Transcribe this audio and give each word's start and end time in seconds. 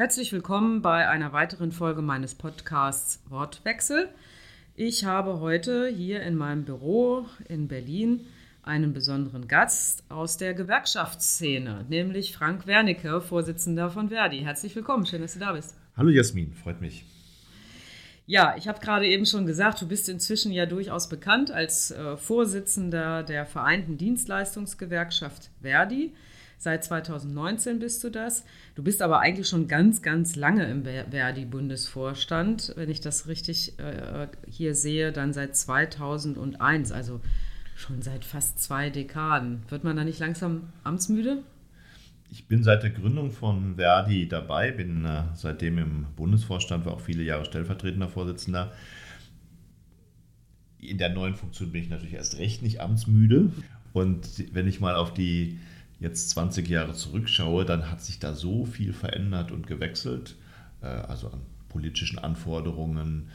Herzlich 0.00 0.32
willkommen 0.32 0.80
bei 0.80 1.06
einer 1.10 1.34
weiteren 1.34 1.72
Folge 1.72 2.00
meines 2.00 2.34
Podcasts 2.34 3.22
Wortwechsel. 3.28 4.08
Ich 4.74 5.04
habe 5.04 5.40
heute 5.40 5.88
hier 5.88 6.22
in 6.22 6.36
meinem 6.36 6.64
Büro 6.64 7.26
in 7.50 7.68
Berlin 7.68 8.22
einen 8.62 8.94
besonderen 8.94 9.46
Gast 9.46 10.04
aus 10.08 10.38
der 10.38 10.54
Gewerkschaftsszene, 10.54 11.84
nämlich 11.90 12.34
Frank 12.34 12.66
Wernicke, 12.66 13.20
Vorsitzender 13.20 13.90
von 13.90 14.08
Verdi. 14.08 14.38
Herzlich 14.38 14.74
willkommen, 14.74 15.04
schön, 15.04 15.20
dass 15.20 15.34
du 15.34 15.38
da 15.38 15.52
bist. 15.52 15.76
Hallo 15.98 16.08
Jasmin, 16.08 16.54
freut 16.54 16.80
mich. 16.80 17.04
Ja, 18.24 18.54
ich 18.56 18.68
habe 18.68 18.80
gerade 18.80 19.06
eben 19.06 19.26
schon 19.26 19.44
gesagt, 19.44 19.82
du 19.82 19.86
bist 19.86 20.08
inzwischen 20.08 20.50
ja 20.50 20.64
durchaus 20.64 21.10
bekannt 21.10 21.50
als 21.50 21.90
äh, 21.90 22.16
Vorsitzender 22.16 23.22
der 23.22 23.44
Vereinten 23.44 23.98
Dienstleistungsgewerkschaft 23.98 25.50
Verdi. 25.60 26.14
Seit 26.62 26.84
2019 26.84 27.78
bist 27.78 28.04
du 28.04 28.10
das. 28.10 28.44
Du 28.74 28.82
bist 28.82 29.00
aber 29.00 29.20
eigentlich 29.20 29.48
schon 29.48 29.66
ganz, 29.66 30.02
ganz 30.02 30.36
lange 30.36 30.66
im 30.66 30.84
Verdi-Bundesvorstand. 30.84 32.74
Wenn 32.76 32.90
ich 32.90 33.00
das 33.00 33.28
richtig 33.28 33.78
äh, 33.78 34.26
hier 34.46 34.74
sehe, 34.74 35.10
dann 35.10 35.32
seit 35.32 35.56
2001, 35.56 36.92
also 36.92 37.22
schon 37.76 38.02
seit 38.02 38.26
fast 38.26 38.62
zwei 38.62 38.90
Dekaden. 38.90 39.62
Wird 39.70 39.84
man 39.84 39.96
da 39.96 40.04
nicht 40.04 40.18
langsam 40.18 40.64
amtsmüde? 40.84 41.38
Ich 42.30 42.46
bin 42.46 42.62
seit 42.62 42.82
der 42.82 42.90
Gründung 42.90 43.30
von 43.30 43.76
Verdi 43.76 44.28
dabei, 44.28 44.70
bin 44.70 45.06
äh, 45.06 45.22
seitdem 45.32 45.78
im 45.78 46.06
Bundesvorstand, 46.14 46.84
war 46.84 46.92
auch 46.92 47.00
viele 47.00 47.22
Jahre 47.22 47.46
stellvertretender 47.46 48.10
Vorsitzender. 48.10 48.70
In 50.78 50.98
der 50.98 51.08
neuen 51.08 51.36
Funktion 51.36 51.72
bin 51.72 51.84
ich 51.84 51.88
natürlich 51.88 52.16
erst 52.16 52.36
recht 52.36 52.62
nicht 52.62 52.82
amtsmüde. 52.82 53.50
Und 53.94 54.54
wenn 54.54 54.68
ich 54.68 54.78
mal 54.78 54.94
auf 54.94 55.14
die 55.14 55.58
jetzt 56.00 56.30
20 56.30 56.68
Jahre 56.68 56.94
zurückschaue, 56.94 57.64
dann 57.64 57.90
hat 57.90 58.00
sich 58.00 58.18
da 58.18 58.34
so 58.34 58.64
viel 58.64 58.92
verändert 58.92 59.52
und 59.52 59.66
gewechselt, 59.66 60.36
äh, 60.82 60.86
also 60.86 61.28
an 61.28 61.40
politischen 61.68 62.18
Anforderungen, 62.18 63.28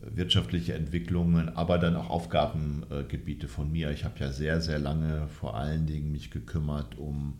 wirtschaftliche 0.00 0.74
Entwicklungen, 0.74 1.48
aber 1.56 1.78
dann 1.78 1.96
auch 1.96 2.10
Aufgabengebiete 2.10 3.48
von 3.48 3.70
mir. 3.72 3.90
Ich 3.90 4.04
habe 4.04 4.18
ja 4.18 4.30
sehr, 4.30 4.60
sehr 4.60 4.78
lange 4.78 5.28
vor 5.28 5.56
allen 5.56 5.86
Dingen 5.86 6.12
mich 6.12 6.30
gekümmert 6.30 6.98
um 6.98 7.34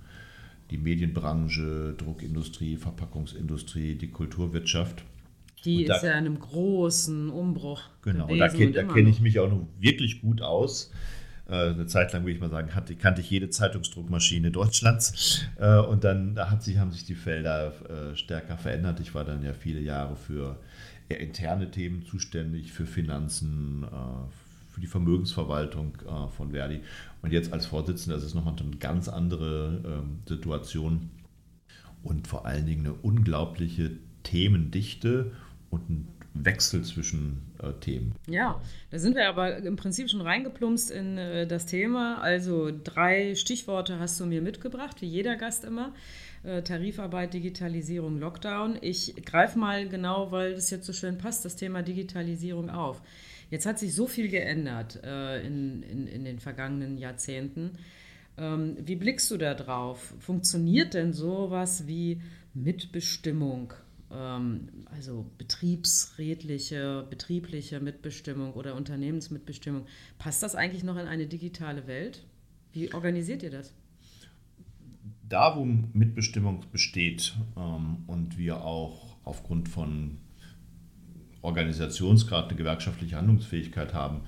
die 0.70 0.78
Medienbranche, 0.78 1.94
Druckindustrie, 1.96 2.76
Verpackungsindustrie, 2.76 3.94
die 3.94 4.10
Kulturwirtschaft. 4.10 5.04
Die 5.64 5.84
da, 5.84 5.96
ist 5.96 6.02
ja 6.02 6.12
in 6.12 6.26
einem 6.26 6.38
großen 6.38 7.30
Umbruch. 7.30 7.82
Genau, 8.02 8.26
da, 8.28 8.48
da 8.48 8.82
kenne 8.82 9.10
ich 9.10 9.20
mich 9.20 9.38
auch 9.38 9.50
noch 9.50 9.66
wirklich 9.78 10.20
gut 10.20 10.42
aus. 10.42 10.92
Äh, 11.48 11.70
eine 11.70 11.86
Zeit 11.86 12.12
lang, 12.12 12.22
würde 12.22 12.32
ich 12.32 12.40
mal 12.40 12.50
sagen, 12.50 12.74
hatte, 12.74 12.96
kannte 12.96 13.20
ich 13.20 13.30
jede 13.30 13.50
Zeitungsdruckmaschine 13.50 14.50
Deutschlands. 14.50 15.44
Äh, 15.58 15.78
und 15.78 16.04
dann 16.04 16.34
da 16.34 16.50
hat 16.50 16.62
sich, 16.62 16.78
haben 16.78 16.90
sich 16.90 17.04
die 17.04 17.14
Felder 17.14 17.72
äh, 17.88 18.16
stärker 18.16 18.56
verändert. 18.58 19.00
Ich 19.00 19.14
war 19.14 19.24
dann 19.24 19.42
ja 19.42 19.52
viele 19.52 19.80
Jahre 19.80 20.16
für 20.16 20.58
eher 21.08 21.20
interne 21.20 21.70
Themen 21.70 22.04
zuständig, 22.04 22.72
für 22.72 22.84
Finanzen, 22.84 23.86
für 24.68 24.80
die 24.80 24.88
Vermögensverwaltung 24.88 25.96
von 26.36 26.50
Verdi. 26.50 26.80
Und 27.22 27.32
jetzt 27.32 27.52
als 27.52 27.66
Vorsitzender 27.66 28.18
ist 28.18 28.24
es 28.24 28.34
nochmal 28.34 28.56
eine 28.58 28.76
ganz 28.78 29.08
andere 29.08 29.82
ähm, 29.86 30.18
Situation 30.28 31.10
und 32.02 32.26
vor 32.26 32.44
allen 32.44 32.66
Dingen 32.66 32.86
eine 32.86 32.94
unglaubliche 32.94 33.92
Themendichte 34.24 35.30
und 35.70 35.88
ein 35.88 36.08
Wechsel 36.44 36.82
zwischen 36.84 37.42
äh, 37.62 37.72
Themen. 37.80 38.14
Ja, 38.28 38.60
da 38.90 38.98
sind 38.98 39.16
wir 39.16 39.28
aber 39.28 39.58
im 39.58 39.76
Prinzip 39.76 40.10
schon 40.10 40.20
reingeplumpst 40.20 40.90
in 40.90 41.18
äh, 41.18 41.46
das 41.46 41.66
Thema. 41.66 42.20
Also 42.20 42.70
drei 42.84 43.34
Stichworte 43.34 43.98
hast 43.98 44.18
du 44.20 44.26
mir 44.26 44.42
mitgebracht, 44.42 45.00
wie 45.02 45.06
jeder 45.06 45.36
Gast 45.36 45.64
immer. 45.64 45.94
Äh, 46.42 46.62
Tarifarbeit, 46.62 47.34
Digitalisierung, 47.34 48.18
Lockdown. 48.18 48.78
Ich 48.80 49.14
greife 49.24 49.58
mal 49.58 49.88
genau, 49.88 50.30
weil 50.30 50.54
das 50.54 50.70
jetzt 50.70 50.86
so 50.86 50.92
schön 50.92 51.18
passt, 51.18 51.44
das 51.44 51.56
Thema 51.56 51.82
Digitalisierung 51.82 52.70
auf. 52.70 53.02
Jetzt 53.50 53.66
hat 53.66 53.78
sich 53.78 53.94
so 53.94 54.06
viel 54.06 54.28
geändert 54.28 55.00
äh, 55.04 55.46
in, 55.46 55.82
in, 55.82 56.06
in 56.06 56.24
den 56.24 56.38
vergangenen 56.38 56.98
Jahrzehnten. 56.98 57.72
Ähm, 58.38 58.76
wie 58.80 58.96
blickst 58.96 59.30
du 59.30 59.36
da 59.36 59.54
drauf? 59.54 60.14
Funktioniert 60.18 60.94
denn 60.94 61.12
sowas 61.12 61.86
wie 61.86 62.20
Mitbestimmung 62.54 63.72
ähm, 64.16 64.68
also 64.86 65.30
betriebsrätliche, 65.38 67.06
betriebliche 67.08 67.80
Mitbestimmung 67.80 68.54
oder 68.54 68.74
Unternehmensmitbestimmung, 68.74 69.86
passt 70.18 70.42
das 70.42 70.54
eigentlich 70.54 70.84
noch 70.84 70.96
in 70.96 71.06
eine 71.06 71.26
digitale 71.26 71.86
Welt? 71.86 72.24
Wie 72.72 72.92
organisiert 72.92 73.42
ihr 73.42 73.50
das? 73.50 73.72
Da, 75.28 75.56
wo 75.56 75.64
Mitbestimmung 75.64 76.64
besteht 76.72 77.34
ähm, 77.56 78.04
und 78.06 78.38
wir 78.38 78.62
auch 78.62 79.16
aufgrund 79.24 79.68
von 79.68 80.18
Organisationsgrad 81.42 82.48
eine 82.48 82.56
gewerkschaftliche 82.56 83.16
Handlungsfähigkeit 83.16 83.92
haben, 83.92 84.22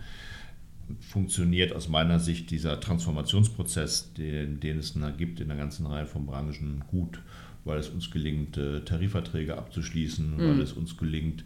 funktioniert 1.00 1.72
aus 1.72 1.88
meiner 1.88 2.18
Sicht 2.18 2.50
dieser 2.50 2.80
Transformationsprozess, 2.80 4.14
den, 4.14 4.60
den 4.60 4.78
es 4.78 4.94
gibt 5.16 5.40
in 5.40 5.48
der 5.48 5.56
ganzen 5.56 5.86
Reihe 5.86 6.06
von 6.06 6.26
Branchen, 6.26 6.84
gut 6.90 7.20
weil 7.68 7.78
es 7.78 7.90
uns 7.90 8.10
gelingt, 8.10 8.56
äh, 8.56 8.80
Tarifverträge 8.80 9.56
abzuschließen, 9.56 10.36
mhm. 10.36 10.40
weil 10.40 10.60
es 10.60 10.72
uns 10.72 10.96
gelingt, 10.96 11.44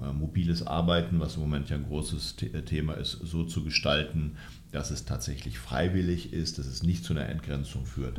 äh, 0.00 0.12
mobiles 0.12 0.66
Arbeiten, 0.66 1.20
was 1.20 1.36
im 1.36 1.42
Moment 1.42 1.68
ja 1.70 1.76
ein 1.76 1.84
großes 1.84 2.36
äh, 2.42 2.62
Thema 2.62 2.94
ist, 2.94 3.12
so 3.12 3.44
zu 3.44 3.62
gestalten, 3.62 4.32
dass 4.72 4.90
es 4.90 5.04
tatsächlich 5.04 5.58
freiwillig 5.58 6.32
ist, 6.32 6.58
dass 6.58 6.66
es 6.66 6.82
nicht 6.82 7.04
zu 7.04 7.12
einer 7.12 7.28
Entgrenzung 7.28 7.86
führt. 7.86 8.18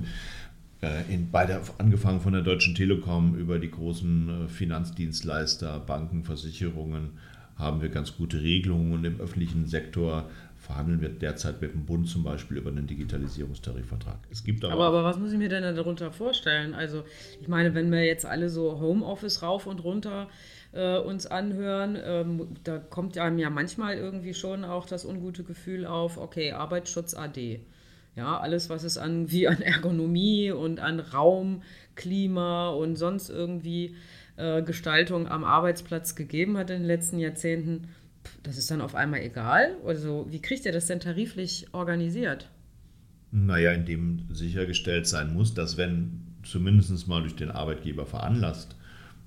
In, 1.10 1.30
bei 1.30 1.46
der, 1.46 1.62
angefangen 1.78 2.22
von 2.22 2.34
der 2.34 2.42
Deutschen 2.42 2.74
Telekom 2.74 3.36
über 3.36 3.60
die 3.60 3.70
großen 3.70 4.50
Finanzdienstleister, 4.50 5.80
Banken, 5.80 6.24
Versicherungen 6.24 7.20
haben 7.62 7.82
wir 7.82 7.90
ganz 7.90 8.18
gute 8.18 8.42
Regelungen 8.42 8.92
und 8.94 9.06
im 9.06 9.22
öffentlichen 9.22 9.68
Sektor 9.68 10.30
verhandeln 10.58 11.02
wir 11.02 11.10
derzeit 11.10 11.62
mit 11.62 11.74
dem 11.74 11.86
Bund 11.86 12.08
zum 12.08 12.24
Beispiel 12.24 12.58
über 12.58 12.70
einen 12.70 12.86
Digitalisierungstarifvertrag. 12.86 14.20
Es 14.30 14.44
gibt 14.44 14.64
aber, 14.64 14.74
aber, 14.74 14.86
aber 14.86 15.04
was 15.04 15.18
muss 15.18 15.32
ich 15.32 15.38
mir 15.38 15.50
denn 15.50 15.64
darunter 15.76 16.12
vorstellen? 16.12 16.74
Also 16.74 17.04
ich 17.42 17.48
meine, 17.48 17.74
wenn 17.74 17.92
wir 17.92 18.06
jetzt 18.06 18.26
alle 18.26 18.50
so 18.50 18.80
Homeoffice 18.80 19.42
rauf 19.42 19.66
und 19.66 19.84
runter 19.84 20.30
äh, 20.72 21.00
uns 21.00 21.26
anhören, 21.26 21.98
ähm, 22.04 22.48
da 22.64 22.78
kommt 22.78 23.18
einem 23.18 23.40
ja 23.40 23.50
manchmal 23.50 23.98
irgendwie 23.98 24.36
schon 24.36 24.64
auch 24.64 24.86
das 24.86 25.04
ungute 25.04 25.44
Gefühl 25.44 25.86
auf, 25.86 26.18
okay, 26.18 26.52
Arbeitsschutz 26.52 27.16
AD. 27.16 27.62
Ja, 28.16 28.40
alles, 28.40 28.70
was 28.70 28.84
es 28.84 28.98
an, 28.98 29.32
wie 29.32 29.48
an 29.48 29.62
Ergonomie 29.62 30.52
und 30.52 30.80
an 30.80 31.00
Raum, 31.00 31.64
Klima 31.96 32.70
und 32.70 32.98
sonst 32.98 33.30
irgendwie 33.30 33.96
äh, 34.42 34.64
Gestaltung 34.64 35.28
am 35.28 35.44
Arbeitsplatz 35.44 36.16
gegeben 36.16 36.58
hat 36.58 36.70
in 36.70 36.80
den 36.80 36.88
letzten 36.88 37.20
Jahrzehnten, 37.20 37.88
das 38.44 38.58
ist 38.58 38.72
dann 38.72 38.82
auf 38.82 38.96
einmal 38.96 39.22
egal? 39.22 39.76
Also, 39.86 40.28
wie 40.30 40.42
kriegt 40.42 40.66
ihr 40.66 40.72
das 40.72 40.88
denn 40.88 41.00
tariflich 41.00 41.68
organisiert? 41.74 42.50
Naja, 43.32 43.72
indem 43.72 44.28
sichergestellt 44.32 45.08
sein 45.08 45.34
muss, 45.34 45.54
dass 45.54 45.78
wenn 45.78 46.22
zumindest 46.44 47.08
mal 47.08 47.22
durch 47.22 47.36
den 47.36 47.52
Arbeitgeber 47.52 48.06
veranlasst, 48.06 48.76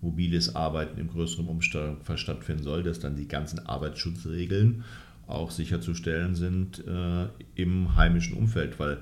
mobiles 0.00 0.54
Arbeiten 0.54 1.00
im 1.00 1.08
größeren 1.08 1.46
Umstand 1.46 1.98
stattfinden 2.16 2.62
soll, 2.62 2.82
dass 2.82 3.00
dann 3.00 3.16
die 3.16 3.28
ganzen 3.28 3.64
Arbeitsschutzregeln 3.66 4.84
auch 5.26 5.50
sicherzustellen 5.50 6.34
sind 6.34 6.84
äh, 6.86 7.28
im 7.54 7.96
heimischen 7.96 8.36
Umfeld, 8.36 8.78
weil 8.78 8.98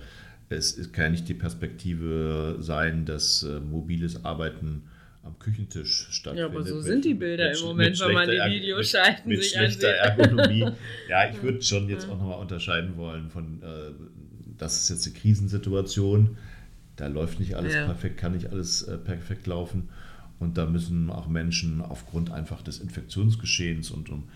es 0.48 0.92
kann 0.92 1.04
ja 1.06 1.10
nicht 1.10 1.28
die 1.28 1.34
Perspektive 1.34 2.58
sein, 2.60 3.04
dass 3.04 3.42
äh, 3.42 3.58
mobiles 3.58 4.24
Arbeiten 4.24 4.82
am 5.22 5.38
Küchentisch 5.38 6.08
stattfindet. 6.10 6.38
Ja, 6.38 6.46
aber 6.46 6.66
so 6.66 6.76
mit, 6.76 6.84
sind 6.84 7.04
die 7.04 7.14
Bilder 7.14 7.50
mit, 7.50 7.60
im 7.60 7.66
Moment, 7.66 8.00
wenn 8.00 8.12
man 8.12 8.28
die 8.28 8.36
Videoschalten 8.36 9.28
mit, 9.28 9.38
mit 9.38 9.42
sich 9.44 9.52
schlechter 9.52 9.88
Ergonomie. 9.88 10.66
ja, 11.08 11.30
ich 11.30 11.42
würde 11.42 11.62
schon 11.62 11.88
jetzt 11.88 12.08
auch 12.08 12.18
nochmal 12.18 12.40
unterscheiden 12.40 12.96
wollen 12.96 13.30
von, 13.30 13.62
äh, 13.62 13.92
das 14.58 14.80
ist 14.80 14.90
jetzt 14.90 15.06
eine 15.06 15.16
Krisensituation, 15.16 16.36
da 16.96 17.06
läuft 17.06 17.40
nicht 17.40 17.54
alles 17.54 17.74
ja. 17.74 17.84
perfekt, 17.84 18.18
kann 18.18 18.32
nicht 18.32 18.50
alles 18.50 18.82
äh, 18.82 18.98
perfekt 18.98 19.46
laufen. 19.46 19.88
Und 20.38 20.58
da 20.58 20.66
müssen 20.66 21.08
auch 21.10 21.28
Menschen 21.28 21.80
aufgrund 21.80 22.32
einfach 22.32 22.62
des 22.62 22.80
Infektionsgeschehens 22.80 23.92
und 23.92 24.10
um 24.10 24.28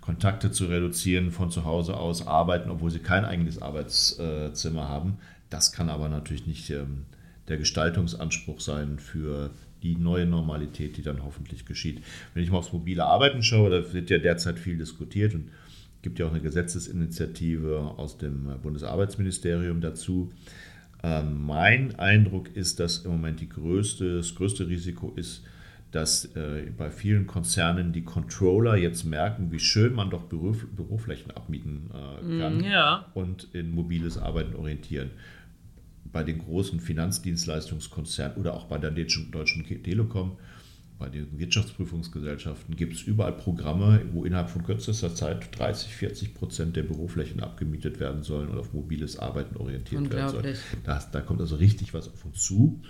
Kontakte 0.00 0.50
zu 0.50 0.66
reduzieren, 0.66 1.30
von 1.30 1.52
zu 1.52 1.64
Hause 1.64 1.96
aus 1.96 2.26
arbeiten, 2.26 2.68
obwohl 2.68 2.90
sie 2.90 2.98
kein 2.98 3.24
eigenes 3.24 3.62
Arbeitszimmer 3.62 4.88
haben. 4.88 5.18
Das 5.50 5.70
kann 5.70 5.88
aber 5.88 6.08
natürlich 6.08 6.48
nicht 6.48 6.68
ähm, 6.70 7.04
der 7.46 7.58
Gestaltungsanspruch 7.58 8.60
sein 8.60 8.98
für 8.98 9.50
die 9.82 9.96
neue 9.96 10.26
Normalität, 10.26 10.96
die 10.96 11.02
dann 11.02 11.24
hoffentlich 11.24 11.66
geschieht. 11.66 12.02
Wenn 12.34 12.42
ich 12.42 12.50
mal 12.50 12.58
aufs 12.58 12.72
mobile 12.72 13.04
Arbeiten 13.04 13.42
schaue, 13.42 13.70
da 13.70 13.92
wird 13.92 14.10
ja 14.10 14.18
derzeit 14.18 14.58
viel 14.58 14.76
diskutiert 14.76 15.34
und 15.34 15.48
es 15.96 16.02
gibt 16.02 16.18
ja 16.18 16.26
auch 16.26 16.30
eine 16.30 16.40
Gesetzesinitiative 16.40 17.94
aus 17.96 18.18
dem 18.18 18.48
Bundesarbeitsministerium 18.62 19.80
dazu. 19.80 20.32
Ähm, 21.02 21.44
mein 21.44 21.98
Eindruck 21.98 22.54
ist, 22.56 22.80
dass 22.80 23.04
im 23.04 23.12
Moment 23.12 23.48
größte, 23.48 24.16
das 24.16 24.34
größte 24.34 24.68
Risiko 24.68 25.12
ist, 25.16 25.44
dass 25.90 26.24
äh, 26.36 26.70
bei 26.76 26.90
vielen 26.90 27.26
Konzernen 27.26 27.92
die 27.92 28.02
Controller 28.02 28.76
jetzt 28.76 29.04
merken, 29.04 29.52
wie 29.52 29.60
schön 29.60 29.94
man 29.94 30.10
doch 30.10 30.22
Bürofl 30.22 30.66
Büroflächen 30.66 31.30
abmieten 31.32 31.90
äh, 31.92 32.40
kann 32.40 32.58
mm, 32.58 32.64
ja. 32.64 33.06
und 33.14 33.48
in 33.52 33.74
mobiles 33.74 34.16
Arbeiten 34.16 34.56
orientieren 34.56 35.10
bei 36.12 36.22
den 36.22 36.38
großen 36.38 36.80
Finanzdienstleistungskonzernen 36.80 38.36
oder 38.36 38.54
auch 38.54 38.64
bei 38.64 38.78
der 38.78 38.90
Deutschen 38.90 39.64
Telekom 39.64 40.36
bei 41.02 41.08
den 41.08 41.36
Wirtschaftsprüfungsgesellschaften 41.36 42.76
gibt 42.76 42.94
es 42.94 43.02
überall 43.02 43.32
Programme, 43.32 44.02
wo 44.12 44.24
innerhalb 44.24 44.50
von 44.50 44.62
kürzester 44.62 45.12
Zeit 45.12 45.58
30, 45.58 45.96
40 45.96 46.34
Prozent 46.34 46.76
der 46.76 46.84
Büroflächen 46.84 47.40
abgemietet 47.40 47.98
werden 47.98 48.22
sollen 48.22 48.48
und 48.48 48.56
auf 48.56 48.72
mobiles 48.72 49.18
Arbeiten 49.18 49.56
orientiert 49.56 50.12
werden 50.12 50.28
sollen. 50.28 50.56
Da, 50.84 51.02
da 51.10 51.20
kommt 51.20 51.40
also 51.40 51.56
richtig 51.56 51.92
was 51.92 52.06
auf 52.06 52.24
uns 52.24 52.44
zu 52.44 52.82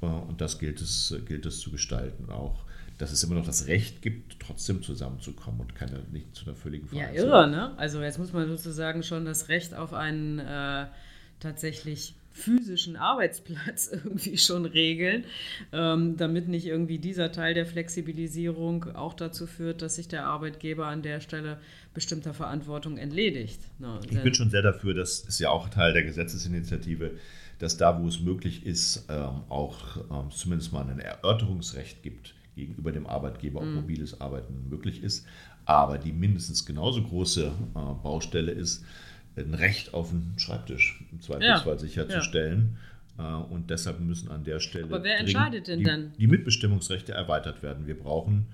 äh, 0.00 0.06
und 0.06 0.40
das 0.40 0.58
gilt 0.58 0.80
es, 0.80 1.14
gilt 1.26 1.44
es 1.44 1.60
zu 1.60 1.70
gestalten. 1.70 2.30
Auch 2.30 2.64
dass 2.96 3.12
es 3.12 3.22
immer 3.22 3.34
noch 3.34 3.46
das 3.46 3.66
Recht 3.68 4.00
gibt, 4.00 4.40
trotzdem 4.40 4.82
zusammenzukommen 4.82 5.60
und 5.60 5.74
keine, 5.74 6.00
nicht 6.10 6.34
zu 6.34 6.46
einer 6.46 6.56
völligen 6.56 6.88
Verein 6.88 7.14
Ja, 7.14 7.22
irre, 7.22 7.48
ne? 7.48 7.78
Also 7.78 8.02
jetzt 8.02 8.18
muss 8.18 8.32
man 8.32 8.48
sozusagen 8.48 9.04
schon 9.04 9.24
das 9.24 9.48
Recht 9.48 9.74
auf 9.74 9.92
einen 9.92 10.38
äh, 10.40 10.86
tatsächlich 11.38 12.14
physischen 12.38 12.96
Arbeitsplatz 12.96 13.88
irgendwie 13.92 14.38
schon 14.38 14.64
regeln, 14.64 15.24
ähm, 15.72 16.16
damit 16.16 16.48
nicht 16.48 16.66
irgendwie 16.66 16.98
dieser 16.98 17.32
Teil 17.32 17.54
der 17.54 17.66
Flexibilisierung 17.66 18.94
auch 18.94 19.14
dazu 19.14 19.46
führt, 19.46 19.82
dass 19.82 19.96
sich 19.96 20.08
der 20.08 20.26
Arbeitgeber 20.26 20.86
an 20.86 21.02
der 21.02 21.20
Stelle 21.20 21.58
bestimmter 21.94 22.32
Verantwortung 22.32 22.96
entledigt. 22.96 23.60
Ne? 23.78 24.00
Ich 24.08 24.22
bin 24.22 24.34
schon 24.34 24.50
sehr 24.50 24.62
dafür, 24.62 24.94
das 24.94 25.20
ist 25.20 25.40
ja 25.40 25.50
auch 25.50 25.68
Teil 25.68 25.92
der 25.92 26.04
Gesetzesinitiative, 26.04 27.12
dass 27.58 27.76
da, 27.76 28.00
wo 28.00 28.06
es 28.06 28.20
möglich 28.20 28.64
ist, 28.64 29.06
ähm, 29.08 29.42
auch 29.48 29.96
ähm, 30.10 30.30
zumindest 30.30 30.72
mal 30.72 30.88
ein 30.88 31.00
Erörterungsrecht 31.00 32.02
gibt 32.02 32.34
gegenüber 32.54 32.92
dem 32.92 33.06
Arbeitgeber, 33.06 33.60
ob 33.60 33.66
mhm. 33.66 33.74
mobiles 33.74 34.20
Arbeiten 34.20 34.68
möglich 34.68 35.02
ist. 35.02 35.26
Aber 35.64 35.98
die 35.98 36.12
mindestens 36.12 36.64
genauso 36.64 37.02
große 37.02 37.46
äh, 37.46 37.78
Baustelle 38.02 38.52
ist, 38.52 38.84
ein 39.46 39.54
Recht 39.54 39.94
auf 39.94 40.10
den 40.10 40.34
Schreibtisch 40.38 41.02
im 41.12 41.20
Zweifelsfall 41.20 41.74
ja. 41.74 41.78
sicherzustellen. 41.78 42.76
Ja. 43.18 43.40
Äh, 43.40 43.42
und 43.52 43.70
deshalb 43.70 44.00
müssen 44.00 44.30
an 44.30 44.44
der 44.44 44.60
Stelle. 44.60 44.84
Aber 44.84 45.04
wer 45.04 45.18
entscheidet 45.18 45.68
denn 45.68 45.80
die, 45.80 45.84
dann? 45.84 46.12
Die 46.18 46.26
Mitbestimmungsrechte 46.26 47.12
erweitert 47.12 47.62
werden. 47.62 47.86
Wir 47.86 47.98
brauchen 47.98 48.46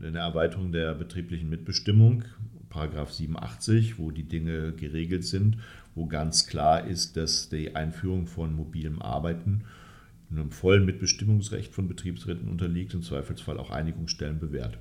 eine 0.00 0.18
Erweiterung 0.18 0.72
der 0.72 0.94
betrieblichen 0.94 1.48
Mitbestimmung, 1.48 2.24
Paragraph 2.68 3.12
87, 3.12 3.98
wo 3.98 4.10
die 4.10 4.24
Dinge 4.24 4.72
geregelt 4.72 5.24
sind, 5.24 5.58
wo 5.94 6.06
ganz 6.06 6.46
klar 6.46 6.86
ist, 6.86 7.16
dass 7.16 7.48
die 7.48 7.76
Einführung 7.76 8.26
von 8.26 8.54
mobilem 8.54 9.00
Arbeiten 9.00 9.64
einem 10.30 10.50
vollen 10.50 10.84
Mitbestimmungsrecht 10.84 11.72
von 11.72 11.86
Betriebsräten 11.86 12.48
unterliegt, 12.48 12.94
im 12.94 13.02
Zweifelsfall 13.02 13.58
auch 13.58 13.70
Einigungsstellen 13.70 14.40
bewährt. 14.40 14.78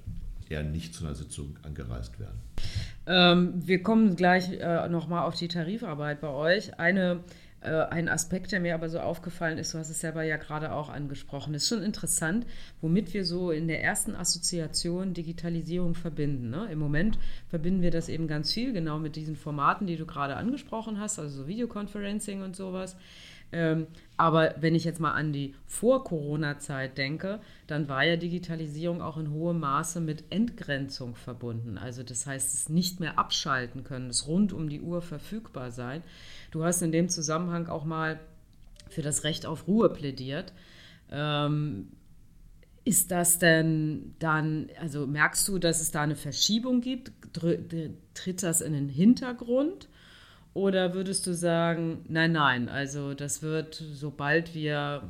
Eher 0.50 0.64
nicht 0.64 0.94
zu 0.96 1.06
einer 1.06 1.16
Sitzung 1.16 1.58
angereist 1.64 2.20
werden. 2.20 2.40
Ähm, 3.06 3.54
wir 3.56 3.84
kommen 3.84 4.16
gleich 4.16 4.52
äh, 4.52 4.88
nochmal 4.88 5.24
auf 5.24 5.36
die 5.36 5.48
Tarifarbeit 5.48 6.22
bei 6.22 6.30
euch. 6.30 6.80
Eine, 6.80 7.24
äh, 7.62 7.70
ein 7.70 8.08
Aspekt, 8.08 8.52
der 8.52 8.62
mir 8.62 8.76
aber 8.76 8.90
so 8.90 9.00
aufgefallen 9.00 9.58
ist, 9.58 9.74
du 9.74 9.78
hast 9.78 9.90
es 9.90 10.00
selber 10.00 10.24
ja 10.24 10.38
gerade 10.38 10.72
auch 10.72 10.90
angesprochen, 10.90 11.54
ist 11.54 11.68
schon 11.68 11.84
interessant, 11.84 12.46
womit 12.82 13.14
wir 13.14 13.26
so 13.26 13.52
in 13.52 13.68
der 13.68 13.84
ersten 13.84 14.16
Assoziation 14.16 15.14
Digitalisierung 15.14 15.96
verbinden. 15.96 16.50
Ne? 16.50 16.70
Im 16.72 16.80
Moment 16.80 17.20
verbinden 17.50 17.82
wir 17.82 17.92
das 17.92 18.08
eben 18.08 18.28
ganz 18.28 18.54
viel, 18.54 18.72
genau 18.72 19.00
mit 19.00 19.16
diesen 19.18 19.36
Formaten, 19.36 19.86
die 19.86 19.98
du 19.98 20.06
gerade 20.06 20.38
angesprochen 20.38 21.00
hast, 21.00 21.20
also 21.20 21.44
so 21.44 21.48
Videoconferencing 21.48 22.42
und 22.42 22.56
sowas. 22.56 22.96
Ähm, 23.54 23.88
aber 24.18 24.56
wenn 24.60 24.74
ich 24.74 24.84
jetzt 24.84 25.00
mal 25.00 25.12
an 25.12 25.32
die 25.32 25.54
Vor-Corona-Zeit 25.68 26.98
denke, 26.98 27.40
dann 27.68 27.88
war 27.88 28.04
ja 28.04 28.16
Digitalisierung 28.16 29.02
auch 29.02 29.18
in 29.18 29.32
hohem 29.32 29.60
Maße 29.60 30.02
mit 30.02 30.24
Entgrenzung 30.32 31.16
verbunden. 31.16 31.78
Also 31.78 32.04
das 32.04 32.26
heißt, 32.26 32.54
es 32.54 32.70
nicht 32.70 33.00
mehr 33.00 33.20
abschalten 33.20 33.84
können, 33.84 34.10
es 34.10 34.28
rund 34.28 34.52
um 34.52 34.70
die 34.70 34.82
Uhr 34.82 35.02
verfügbar 35.02 35.72
sein. 35.72 36.04
Du 36.52 36.64
hast 36.64 36.82
in 36.82 36.92
dem 36.92 37.10
Zusammenhang 37.10 37.68
auch 37.68 37.86
mal 37.86 38.20
für 38.90 39.04
das 39.04 39.24
Recht 39.24 39.46
auf 39.46 39.68
Ruhe 39.68 39.90
plädiert. 39.90 40.52
Ähm, 41.12 41.90
ist 42.86 43.12
das 43.12 43.40
denn 43.40 44.16
dann, 44.20 44.70
also 44.82 45.06
merkst 45.06 45.48
du, 45.48 45.60
dass 45.60 45.80
es 45.80 45.92
da 45.92 46.02
eine 46.02 46.16
Verschiebung 46.16 46.82
gibt? 46.82 47.12
Tritt 47.34 48.44
das 48.44 48.62
in 48.62 48.74
den 48.74 48.90
Hintergrund? 48.90 49.88
Oder 50.54 50.94
würdest 50.94 51.26
du 51.26 51.34
sagen, 51.34 52.06
nein, 52.08 52.32
nein, 52.32 52.70
also 52.70 53.14
das 53.14 53.42
wird, 53.42 53.84
sobald 53.94 54.54
wir 54.54 55.04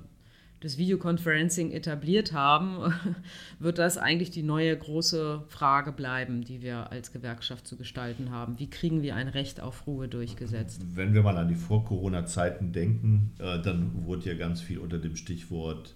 das 0.63 0.77
Videoconferencing 0.77 1.71
etabliert 1.71 2.31
haben, 2.31 2.93
wird 3.59 3.77
das 3.77 3.97
eigentlich 3.97 4.31
die 4.31 4.43
neue 4.43 4.75
große 4.77 5.43
Frage 5.49 5.91
bleiben, 5.91 6.45
die 6.45 6.61
wir 6.61 6.89
als 6.91 7.11
Gewerkschaft 7.11 7.67
zu 7.67 7.75
gestalten 7.75 8.31
haben. 8.31 8.57
Wie 8.59 8.69
kriegen 8.69 9.01
wir 9.01 9.15
ein 9.15 9.27
Recht 9.27 9.59
auf 9.59 9.85
Ruhe 9.85 10.07
durchgesetzt? 10.07 10.81
Wenn 10.95 11.13
wir 11.13 11.21
mal 11.21 11.37
an 11.37 11.49
die 11.49 11.55
Vor-Corona-Zeiten 11.55 12.71
denken, 12.71 13.31
äh, 13.39 13.61
dann 13.61 14.05
wurde 14.05 14.29
ja 14.29 14.35
ganz 14.35 14.61
viel 14.61 14.77
unter 14.77 14.97
dem 14.97 15.17
Stichwort 15.17 15.93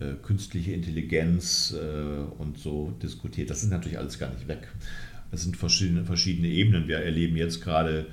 äh, 0.00 0.12
künstliche 0.22 0.72
Intelligenz 0.72 1.74
äh, 1.74 2.24
und 2.38 2.58
so 2.58 2.92
diskutiert. 3.02 3.48
Das 3.48 3.62
ist 3.62 3.70
natürlich 3.70 3.98
alles 3.98 4.18
gar 4.18 4.30
nicht 4.30 4.48
weg. 4.48 4.68
Es 5.32 5.44
sind 5.44 5.56
verschiedene, 5.56 6.04
verschiedene 6.04 6.48
Ebenen. 6.48 6.88
Wir 6.88 6.98
erleben 6.98 7.36
jetzt 7.36 7.62
gerade 7.62 8.06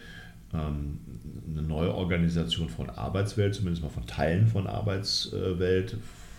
eine 0.54 1.62
neue 1.62 1.94
Organisation 1.94 2.70
von 2.70 2.90
Arbeitswelt, 2.90 3.56
zumindest 3.56 3.84
mal 3.84 3.90
von 3.90 4.06
Teilen 4.06 4.48
von 4.48 4.68
Arbeitswelt, 4.68 5.98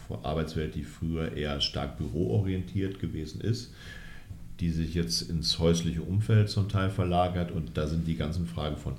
von 0.08 0.24
Arbeitswelt, 0.24 0.74
die 0.74 0.84
früher 0.84 1.32
eher 1.36 1.60
stark 1.60 1.96
büroorientiert 1.98 3.00
gewesen 3.00 3.40
ist, 3.40 3.72
die 4.60 4.70
sich 4.70 4.94
jetzt 4.94 5.22
ins 5.22 5.58
häusliche 5.58 6.02
Umfeld 6.02 6.48
zum 6.48 6.68
Teil 6.68 6.90
verlagert 6.90 7.50
und 7.50 7.76
da 7.76 7.86
sind 7.86 8.06
die 8.06 8.16
ganzen 8.16 8.46
Fragen 8.46 8.76
von 8.76 8.94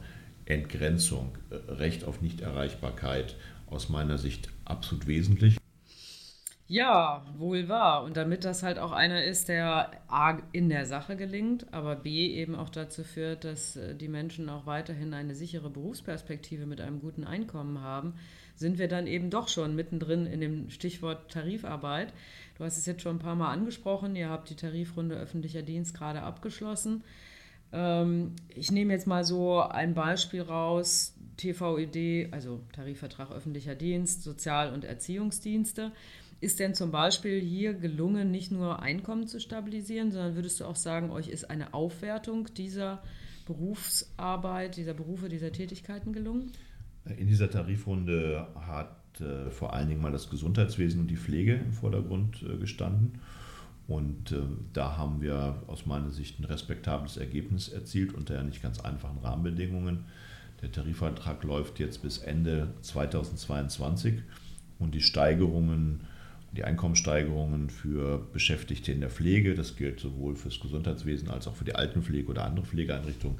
Entgrenzung, 0.45 1.37
äh, 1.49 1.71
Recht 1.73 2.03
auf 2.05 2.21
Nichterreichbarkeit 2.21 3.35
aus 3.67 3.89
meiner 3.89 4.17
Sicht 4.17 4.49
absolut 4.65 5.07
wesentlich. 5.07 5.57
Ja, 6.67 7.25
wohl 7.37 7.67
wahr. 7.67 8.03
Und 8.03 8.15
damit 8.15 8.45
das 8.45 8.63
halt 8.63 8.79
auch 8.79 8.93
einer 8.93 9.23
ist, 9.23 9.49
der 9.49 9.91
A 10.07 10.37
in 10.53 10.69
der 10.69 10.85
Sache 10.85 11.17
gelingt, 11.17 11.71
aber 11.73 11.95
B 11.95 12.33
eben 12.33 12.55
auch 12.55 12.69
dazu 12.69 13.03
führt, 13.03 13.43
dass 13.43 13.75
äh, 13.75 13.95
die 13.95 14.07
Menschen 14.07 14.49
auch 14.49 14.65
weiterhin 14.65 15.13
eine 15.13 15.35
sichere 15.35 15.69
Berufsperspektive 15.69 16.65
mit 16.65 16.79
einem 16.79 17.01
guten 17.01 17.25
Einkommen 17.25 17.81
haben, 17.81 18.13
sind 18.55 18.77
wir 18.77 18.87
dann 18.87 19.07
eben 19.07 19.29
doch 19.29 19.49
schon 19.49 19.75
mittendrin 19.75 20.25
in 20.25 20.39
dem 20.39 20.69
Stichwort 20.69 21.31
Tarifarbeit. 21.31 22.13
Du 22.57 22.63
hast 22.63 22.77
es 22.77 22.85
jetzt 22.85 23.01
schon 23.01 23.17
ein 23.17 23.19
paar 23.19 23.35
Mal 23.35 23.51
angesprochen, 23.51 24.15
ihr 24.15 24.29
habt 24.29 24.49
die 24.49 24.55
Tarifrunde 24.55 25.15
öffentlicher 25.15 25.63
Dienst 25.63 25.93
gerade 25.93 26.21
abgeschlossen. 26.21 27.03
Ähm, 27.73 28.35
ich 28.47 28.71
nehme 28.71 28.93
jetzt 28.93 29.07
mal 29.07 29.25
so 29.25 29.59
ein 29.59 29.95
Beispiel 29.95 30.41
raus, 30.41 31.15
TVED, 31.37 32.31
also 32.31 32.61
Tarifvertrag 32.71 33.31
öffentlicher 33.31 33.75
Dienst, 33.75 34.23
Sozial- 34.23 34.71
und 34.71 34.85
Erziehungsdienste. 34.85 35.91
Ist 36.43 36.59
denn 36.59 36.75
zum 36.75 36.91
Beispiel 36.91 37.39
hier 37.39 37.73
gelungen, 37.73 38.29
nicht 38.29 38.51
nur 38.51 38.81
Einkommen 38.81 39.27
zu 39.27 39.39
stabilisieren, 39.39 40.11
sondern 40.11 40.35
würdest 40.35 40.59
du 40.59 40.65
auch 40.65 40.75
sagen, 40.75 41.09
euch 41.09 41.29
ist 41.29 41.49
eine 41.49 41.73
Aufwertung 41.73 42.53
dieser 42.53 43.01
Berufsarbeit, 43.45 44.75
dieser 44.75 44.93
Berufe, 44.93 45.29
dieser 45.29 45.53
Tätigkeiten 45.53 46.11
gelungen? 46.11 46.51
In 47.17 47.27
dieser 47.27 47.49
Tarifrunde 47.49 48.45
hat 48.59 49.21
äh, 49.21 49.51
vor 49.51 49.71
allen 49.71 49.87
Dingen 49.87 50.01
mal 50.01 50.11
das 50.11 50.29
Gesundheitswesen 50.29 50.99
und 50.99 51.07
die 51.07 51.15
Pflege 51.15 51.53
im 51.53 51.71
Vordergrund 51.71 52.43
äh, 52.43 52.57
gestanden. 52.57 53.21
Und 53.87 54.33
äh, 54.33 54.41
da 54.73 54.97
haben 54.97 55.21
wir 55.21 55.63
aus 55.67 55.85
meiner 55.85 56.11
Sicht 56.11 56.41
ein 56.41 56.43
respektables 56.43 57.15
Ergebnis 57.15 57.69
erzielt 57.69 58.13
unter 58.13 58.35
ja 58.35 58.43
nicht 58.43 58.61
ganz 58.61 58.81
einfachen 58.81 59.19
Rahmenbedingungen. 59.19 60.03
Der 60.61 60.73
Tarifvertrag 60.73 61.41
läuft 61.45 61.79
jetzt 61.79 62.01
bis 62.01 62.17
Ende 62.17 62.73
2022 62.81 64.15
und 64.77 64.93
die 64.93 65.01
Steigerungen 65.01 66.01
die 66.55 66.63
Einkommenssteigerungen 66.63 67.69
für 67.69 68.19
Beschäftigte 68.31 68.91
in 68.91 69.01
der 69.01 69.09
Pflege, 69.09 69.55
das 69.55 69.75
gilt 69.75 69.99
sowohl 69.99 70.35
fürs 70.35 70.59
Gesundheitswesen 70.59 71.29
als 71.29 71.47
auch 71.47 71.55
für 71.55 71.65
die 71.65 71.75
Altenpflege 71.75 72.29
oder 72.29 72.45
andere 72.45 72.65
Pflegeeinrichtungen, 72.65 73.37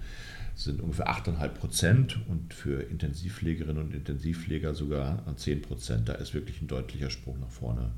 sind 0.56 0.82
ungefähr 0.82 1.08
8,5 1.08 1.48
Prozent 1.50 2.20
und 2.28 2.54
für 2.54 2.82
Intensivpflegerinnen 2.82 3.84
und 3.84 3.94
Intensivpfleger 3.94 4.74
sogar 4.74 5.24
10 5.36 5.62
Prozent. 5.62 6.10
Da 6.10 6.14
ist 6.14 6.34
wirklich 6.34 6.62
ein 6.62 6.68
deutlicher 6.68 7.10
Sprung 7.10 7.40
nach 7.40 7.50
vorne 7.50 7.92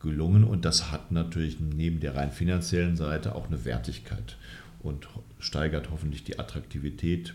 gelungen 0.00 0.44
und 0.44 0.64
das 0.64 0.90
hat 0.92 1.10
natürlich 1.10 1.58
neben 1.60 2.00
der 2.00 2.14
rein 2.14 2.30
finanziellen 2.30 2.96
Seite 2.96 3.34
auch 3.34 3.46
eine 3.46 3.64
Wertigkeit 3.64 4.36
und 4.80 5.08
steigert 5.38 5.90
hoffentlich 5.90 6.22
die 6.24 6.38
Attraktivität 6.38 7.34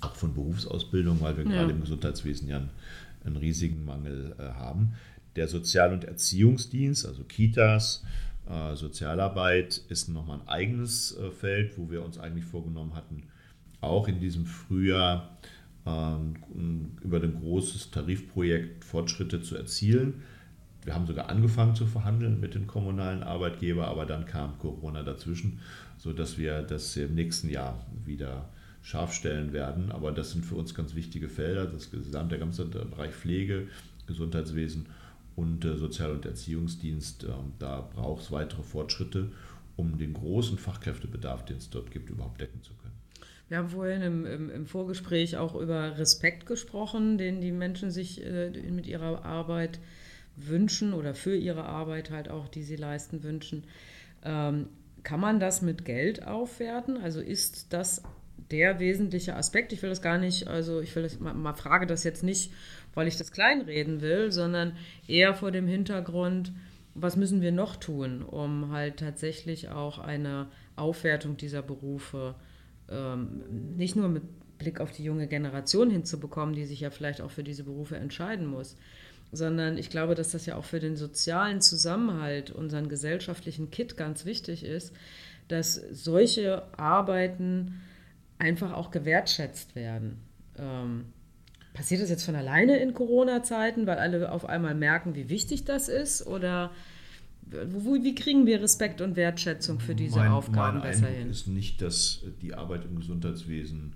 auch 0.00 0.14
von 0.16 0.34
Berufsausbildung, 0.34 1.20
weil 1.20 1.36
wir 1.36 1.44
ja. 1.44 1.50
gerade 1.50 1.72
im 1.72 1.80
Gesundheitswesen 1.80 2.48
ja 2.48 2.56
einen, 2.56 2.70
einen 3.24 3.36
riesigen 3.36 3.84
Mangel 3.84 4.34
äh, 4.38 4.42
haben. 4.42 4.94
Der 5.36 5.48
Sozial- 5.48 5.92
und 5.92 6.04
Erziehungsdienst, 6.04 7.06
also 7.06 7.24
Kitas, 7.24 8.04
äh, 8.48 8.74
Sozialarbeit, 8.74 9.80
ist 9.88 10.08
nochmal 10.08 10.40
ein 10.40 10.48
eigenes 10.48 11.16
äh, 11.16 11.30
Feld, 11.30 11.78
wo 11.78 11.90
wir 11.90 12.04
uns 12.04 12.18
eigentlich 12.18 12.44
vorgenommen 12.44 12.94
hatten, 12.94 13.24
auch 13.80 14.08
in 14.08 14.20
diesem 14.20 14.46
Frühjahr 14.46 15.38
ähm, 15.86 16.36
über 17.02 17.22
ein 17.22 17.34
großes 17.40 17.90
Tarifprojekt 17.90 18.84
Fortschritte 18.84 19.40
zu 19.40 19.56
erzielen. 19.56 20.22
Wir 20.84 20.94
haben 20.94 21.06
sogar 21.06 21.28
angefangen 21.28 21.74
zu 21.74 21.86
verhandeln 21.86 22.40
mit 22.40 22.54
den 22.54 22.66
kommunalen 22.66 23.22
Arbeitgebern, 23.22 23.84
aber 23.84 24.06
dann 24.06 24.24
kam 24.24 24.58
Corona 24.58 25.02
dazwischen, 25.02 25.60
sodass 25.98 26.38
wir 26.38 26.62
das 26.62 26.96
im 26.96 27.14
nächsten 27.14 27.50
Jahr 27.50 27.86
wieder 28.04 28.48
scharf 28.82 29.12
stellen 29.12 29.52
werden. 29.52 29.92
Aber 29.92 30.10
das 30.10 30.32
sind 30.32 30.44
für 30.44 30.54
uns 30.54 30.74
ganz 30.74 30.94
wichtige 30.94 31.28
Felder, 31.28 31.66
das 31.66 31.90
gesamte, 31.90 32.30
der 32.30 32.38
ganze 32.38 32.64
Bereich 32.64 33.12
Pflege, 33.12 33.68
Gesundheitswesen 34.06 34.86
und 35.40 35.64
äh, 35.64 35.76
Sozial- 35.76 36.12
und 36.12 36.26
Erziehungsdienst. 36.26 37.24
Äh, 37.24 37.28
da 37.58 37.88
braucht 37.94 38.24
es 38.24 38.30
weitere 38.30 38.62
Fortschritte, 38.62 39.32
um 39.76 39.96
den 39.96 40.12
großen 40.12 40.58
Fachkräftebedarf, 40.58 41.46
den 41.46 41.56
es 41.56 41.70
dort 41.70 41.90
gibt, 41.90 42.10
überhaupt 42.10 42.40
decken 42.40 42.62
zu 42.62 42.74
können. 42.74 42.90
Wir 43.48 43.58
haben 43.58 43.70
vorhin 43.70 44.02
im, 44.02 44.26
im, 44.26 44.50
im 44.50 44.66
Vorgespräch 44.66 45.36
auch 45.38 45.54
über 45.54 45.98
Respekt 45.98 46.46
gesprochen, 46.46 47.16
den 47.18 47.40
die 47.40 47.52
Menschen 47.52 47.90
sich 47.90 48.24
äh, 48.24 48.50
mit 48.70 48.86
ihrer 48.86 49.24
Arbeit 49.24 49.80
wünschen 50.36 50.92
oder 50.92 51.14
für 51.14 51.34
ihre 51.34 51.64
Arbeit 51.64 52.10
halt 52.10 52.28
auch, 52.28 52.46
die 52.46 52.62
sie 52.62 52.76
leisten, 52.76 53.22
wünschen. 53.22 53.64
Ähm, 54.22 54.68
kann 55.02 55.20
man 55.20 55.40
das 55.40 55.62
mit 55.62 55.86
Geld 55.86 56.26
aufwerten? 56.26 56.98
Also 56.98 57.20
ist 57.20 57.72
das 57.72 58.02
der 58.50 58.78
wesentliche 58.78 59.34
Aspekt? 59.34 59.72
Ich 59.72 59.82
will 59.82 59.90
das 59.90 60.02
gar 60.02 60.18
nicht, 60.18 60.46
also 60.46 60.80
ich 60.80 60.94
will 60.94 61.02
das 61.02 61.18
mal, 61.18 61.34
mal 61.34 61.54
frage 61.54 61.86
das 61.86 62.04
jetzt 62.04 62.22
nicht, 62.22 62.52
weil 62.94 63.08
ich 63.08 63.16
das 63.16 63.32
kleinreden 63.32 64.00
will, 64.00 64.32
sondern 64.32 64.76
eher 65.06 65.34
vor 65.34 65.50
dem 65.50 65.66
Hintergrund, 65.66 66.52
was 66.94 67.16
müssen 67.16 67.40
wir 67.40 67.52
noch 67.52 67.76
tun, 67.76 68.22
um 68.22 68.72
halt 68.72 68.98
tatsächlich 68.98 69.68
auch 69.68 69.98
eine 69.98 70.48
Aufwertung 70.76 71.36
dieser 71.36 71.62
Berufe 71.62 72.34
ähm, 72.90 73.76
nicht 73.76 73.96
nur 73.96 74.08
mit 74.08 74.24
Blick 74.58 74.80
auf 74.80 74.92
die 74.92 75.04
junge 75.04 75.26
Generation 75.26 75.90
hinzubekommen, 75.90 76.54
die 76.54 76.66
sich 76.66 76.80
ja 76.80 76.90
vielleicht 76.90 77.20
auch 77.20 77.30
für 77.30 77.44
diese 77.44 77.64
Berufe 77.64 77.96
entscheiden 77.96 78.46
muss, 78.46 78.76
sondern 79.32 79.78
ich 79.78 79.90
glaube, 79.90 80.14
dass 80.14 80.32
das 80.32 80.46
ja 80.46 80.56
auch 80.56 80.64
für 80.64 80.80
den 80.80 80.96
sozialen 80.96 81.60
Zusammenhalt, 81.60 82.50
unseren 82.50 82.88
gesellschaftlichen 82.88 83.70
Kit 83.70 83.96
ganz 83.96 84.24
wichtig 84.24 84.64
ist, 84.64 84.92
dass 85.48 85.74
solche 85.74 86.62
Arbeiten 86.78 87.80
einfach 88.38 88.72
auch 88.72 88.90
gewertschätzt 88.90 89.74
werden. 89.74 90.18
Ähm, 90.58 91.06
passiert 91.72 92.02
das 92.02 92.10
jetzt 92.10 92.24
von 92.24 92.34
alleine 92.34 92.78
in 92.78 92.94
Corona-Zeiten, 92.94 93.86
weil 93.86 93.98
alle 93.98 94.32
auf 94.32 94.44
einmal 94.44 94.74
merken, 94.74 95.14
wie 95.14 95.28
wichtig 95.28 95.64
das 95.64 95.88
ist? 95.88 96.26
Oder 96.26 96.70
wie 97.42 98.14
kriegen 98.14 98.46
wir 98.46 98.60
Respekt 98.60 99.00
und 99.00 99.16
Wertschätzung 99.16 99.80
für 99.80 99.94
diese 99.94 100.18
mein, 100.18 100.30
Aufgaben 100.30 100.78
mein 100.78 100.88
besser 100.88 101.06
Eindruck 101.06 101.22
hin? 101.22 101.30
ist 101.30 101.46
nicht, 101.48 101.82
dass 101.82 102.22
die 102.42 102.54
Arbeit 102.54 102.84
im 102.84 102.96
Gesundheitswesen 102.96 103.94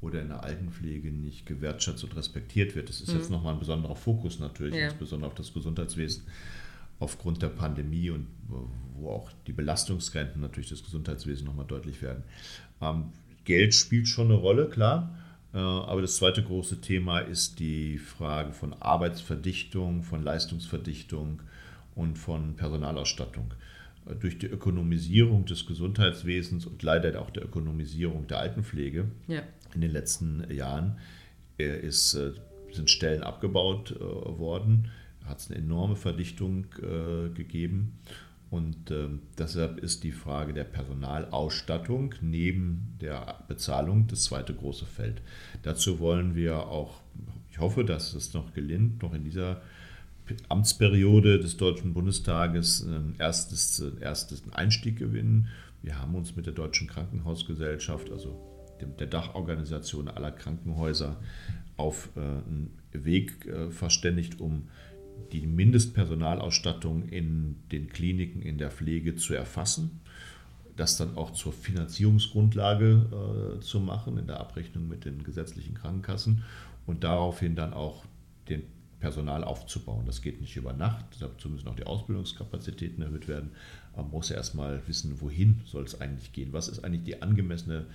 oder 0.00 0.20
in 0.20 0.28
der 0.28 0.42
Altenpflege 0.42 1.10
nicht 1.10 1.46
gewertschätzt 1.46 2.02
und 2.04 2.16
respektiert 2.16 2.74
wird. 2.74 2.88
Das 2.88 3.00
ist 3.00 3.12
mhm. 3.12 3.18
jetzt 3.18 3.30
nochmal 3.30 3.54
ein 3.54 3.60
besonderer 3.60 3.96
Fokus 3.96 4.40
natürlich, 4.40 4.74
ja. 4.74 4.88
insbesondere 4.88 5.28
auf 5.30 5.34
das 5.36 5.52
Gesundheitswesen 5.52 6.24
aufgrund 6.98 7.42
der 7.42 7.48
Pandemie 7.48 8.10
und 8.10 8.26
wo 8.94 9.10
auch 9.10 9.30
die 9.46 9.52
Belastungsgrenzen 9.52 10.40
natürlich 10.40 10.68
des 10.68 10.84
Gesundheitswesens 10.84 11.46
nochmal 11.46 11.66
deutlich 11.66 12.02
werden. 12.02 12.22
Ähm, 12.80 13.12
Geld 13.44 13.74
spielt 13.74 14.06
schon 14.06 14.26
eine 14.26 14.34
Rolle, 14.34 14.68
klar. 14.68 15.18
Äh, 15.54 15.58
aber 15.58 16.02
das 16.02 16.16
zweite 16.16 16.42
große 16.42 16.80
Thema 16.80 17.20
ist 17.20 17.58
die 17.58 17.98
Frage 17.98 18.52
von 18.52 18.74
Arbeitsverdichtung, 18.74 20.02
von 20.02 20.22
Leistungsverdichtung 20.22 21.42
und 21.94 22.18
von 22.18 22.56
Personalausstattung. 22.56 23.52
Äh, 24.06 24.14
durch 24.16 24.38
die 24.38 24.46
Ökonomisierung 24.46 25.44
des 25.44 25.66
Gesundheitswesens 25.66 26.66
und 26.66 26.82
leider 26.82 27.20
auch 27.20 27.30
der 27.30 27.44
Ökonomisierung 27.44 28.26
der 28.26 28.38
Altenpflege 28.38 29.08
ja 29.28 29.42
in 29.74 29.80
den 29.80 29.90
letzten 29.90 30.52
Jahren 30.52 30.98
ist, 31.56 32.12
äh, 32.12 32.32
sind 32.72 32.90
Stellen 32.90 33.22
abgebaut 33.22 33.98
worden, 33.98 34.90
hat 35.24 35.38
es 35.38 35.50
eine 35.50 35.58
enorme 35.58 35.96
Verdichtung 35.96 36.66
gegeben. 37.34 37.98
Und 38.52 38.90
äh, 38.90 39.08
deshalb 39.38 39.78
ist 39.78 40.04
die 40.04 40.12
Frage 40.12 40.52
der 40.52 40.64
Personalausstattung 40.64 42.14
neben 42.20 42.98
der 43.00 43.44
Bezahlung 43.48 44.08
das 44.08 44.24
zweite 44.24 44.52
große 44.52 44.84
Feld. 44.84 45.22
Dazu 45.62 46.00
wollen 46.00 46.34
wir 46.34 46.66
auch, 46.66 47.00
ich 47.50 47.60
hoffe, 47.60 47.82
dass 47.82 48.12
es 48.12 48.34
noch 48.34 48.52
gelingt, 48.52 49.00
noch 49.00 49.14
in 49.14 49.24
dieser 49.24 49.62
Amtsperiode 50.50 51.40
des 51.40 51.56
Deutschen 51.56 51.94
Bundestages 51.94 52.82
ein 52.82 53.14
erstes, 53.18 53.82
erstes 54.00 54.42
Einstieg 54.52 54.98
gewinnen. 54.98 55.48
Wir 55.80 55.98
haben 55.98 56.14
uns 56.14 56.36
mit 56.36 56.44
der 56.44 56.52
Deutschen 56.52 56.88
Krankenhausgesellschaft, 56.88 58.10
also 58.10 58.38
der 58.98 59.06
Dachorganisation 59.06 60.08
aller 60.08 60.30
Krankenhäuser 60.30 61.16
auf 61.78 62.10
äh, 62.16 62.20
einen 62.20 62.76
Weg 62.92 63.46
äh, 63.46 63.70
verständigt, 63.70 64.40
um 64.40 64.68
die 65.30 65.46
Mindestpersonalausstattung 65.46 67.08
in 67.08 67.56
den 67.70 67.88
Kliniken, 67.88 68.42
in 68.42 68.58
der 68.58 68.70
Pflege 68.70 69.16
zu 69.16 69.34
erfassen, 69.34 70.00
das 70.76 70.96
dann 70.96 71.16
auch 71.16 71.32
zur 71.32 71.52
Finanzierungsgrundlage 71.52 73.56
äh, 73.56 73.60
zu 73.60 73.80
machen 73.80 74.18
in 74.18 74.26
der 74.26 74.40
Abrechnung 74.40 74.88
mit 74.88 75.04
den 75.04 75.22
gesetzlichen 75.22 75.74
Krankenkassen 75.74 76.44
und 76.86 77.04
daraufhin 77.04 77.54
dann 77.54 77.74
auch 77.74 78.04
den 78.48 78.62
Personal 79.00 79.44
aufzubauen. 79.44 80.04
Das 80.06 80.22
geht 80.22 80.40
nicht 80.40 80.56
über 80.56 80.72
Nacht, 80.72 81.04
dazu 81.20 81.48
müssen 81.48 81.68
auch 81.68 81.76
die 81.76 81.86
Ausbildungskapazitäten 81.86 83.02
erhöht 83.02 83.28
werden. 83.28 83.50
Man 83.96 84.10
muss 84.10 84.28
ja 84.28 84.36
erstmal 84.36 84.80
wissen, 84.86 85.20
wohin 85.20 85.60
soll 85.66 85.84
es 85.84 86.00
eigentlich 86.00 86.32
gehen. 86.32 86.52
Was 86.52 86.68
ist 86.68 86.84
eigentlich 86.84 87.04
die 87.04 87.20
angemessene 87.20 87.86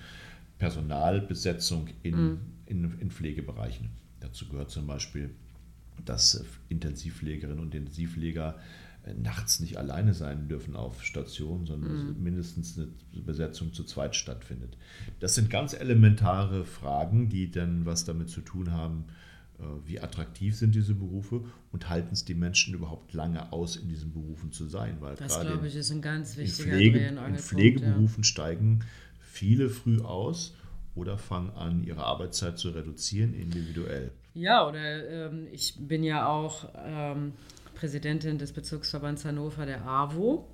Personalbesetzung 0.58 1.88
in, 2.02 2.16
mhm. 2.16 2.40
in, 2.66 3.00
in 3.00 3.10
Pflegebereichen. 3.10 3.90
Dazu 4.20 4.48
gehört 4.48 4.70
zum 4.70 4.86
Beispiel, 4.86 5.30
dass 6.04 6.44
Intensivpflegerinnen 6.68 7.60
und 7.60 7.74
Intensivpfleger 7.74 8.58
äh, 9.04 9.14
nachts 9.14 9.60
nicht 9.60 9.76
alleine 9.76 10.14
sein 10.14 10.48
dürfen 10.48 10.76
auf 10.76 11.04
Station, 11.04 11.66
sondern 11.66 12.14
mhm. 12.14 12.22
mindestens 12.22 12.78
eine 12.78 12.88
Besetzung 13.22 13.72
zu 13.72 13.84
zweit 13.84 14.16
stattfindet. 14.16 14.76
Das 15.20 15.34
sind 15.34 15.50
ganz 15.50 15.74
elementare 15.74 16.64
Fragen, 16.64 17.28
die 17.28 17.50
dann 17.50 17.86
was 17.86 18.04
damit 18.04 18.28
zu 18.28 18.40
tun 18.40 18.72
haben, 18.72 19.04
äh, 19.58 19.62
wie 19.86 20.00
attraktiv 20.00 20.56
sind 20.56 20.74
diese 20.74 20.94
Berufe 20.94 21.44
und 21.72 21.88
halten 21.88 22.10
es 22.12 22.24
die 22.24 22.34
Menschen 22.34 22.74
überhaupt 22.74 23.12
lange 23.12 23.52
aus, 23.52 23.76
in 23.76 23.88
diesen 23.88 24.12
Berufen 24.12 24.52
zu 24.52 24.66
sein? 24.66 24.96
Weil 25.00 25.16
das, 25.16 25.40
glaube 25.40 25.66
ich, 25.66 25.74
ist 25.74 25.90
ein 25.90 26.02
ganz 26.02 26.36
wichtiger 26.36 26.78
in, 26.78 26.78
Pflege, 26.78 26.98
in 27.06 27.36
Pflegeberufen 27.36 28.22
ja. 28.22 28.28
steigen 28.28 28.84
viele 29.20 29.68
früh 29.70 30.00
aus 30.00 30.54
oder 30.94 31.18
fangen 31.18 31.50
an, 31.50 31.84
ihre 31.84 32.04
Arbeitszeit 32.04 32.58
zu 32.58 32.70
reduzieren, 32.70 33.34
individuell. 33.34 34.12
Ja, 34.38 34.68
oder 34.68 35.08
ähm, 35.10 35.48
ich 35.50 35.74
bin 35.76 36.04
ja 36.04 36.28
auch 36.28 36.68
ähm, 36.76 37.32
Präsidentin 37.74 38.38
des 38.38 38.52
Bezirksverbands 38.52 39.24
Hannover 39.24 39.66
der 39.66 39.84
AWO. 39.84 40.46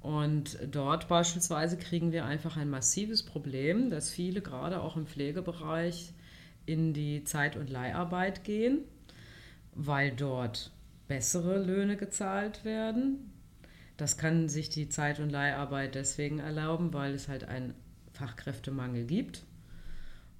Und 0.00 0.56
dort 0.70 1.08
beispielsweise 1.08 1.76
kriegen 1.76 2.12
wir 2.12 2.24
einfach 2.24 2.56
ein 2.56 2.70
massives 2.70 3.24
Problem, 3.24 3.90
dass 3.90 4.08
viele 4.10 4.40
gerade 4.40 4.80
auch 4.80 4.96
im 4.96 5.08
Pflegebereich 5.08 6.12
in 6.64 6.92
die 6.92 7.24
Zeit- 7.24 7.56
und 7.56 7.70
Leiharbeit 7.70 8.44
gehen, 8.44 8.82
weil 9.74 10.12
dort 10.12 10.70
bessere 11.08 11.58
Löhne 11.58 11.96
gezahlt 11.96 12.64
werden. 12.64 13.32
Das 13.96 14.16
kann 14.16 14.48
sich 14.48 14.68
die 14.68 14.90
Zeit- 14.90 15.18
und 15.18 15.30
Leiharbeit 15.30 15.96
deswegen 15.96 16.38
erlauben, 16.38 16.92
weil 16.92 17.14
es 17.14 17.26
halt 17.26 17.42
ein 17.42 17.74
Fachkräftemangel 18.12 19.06
gibt 19.06 19.42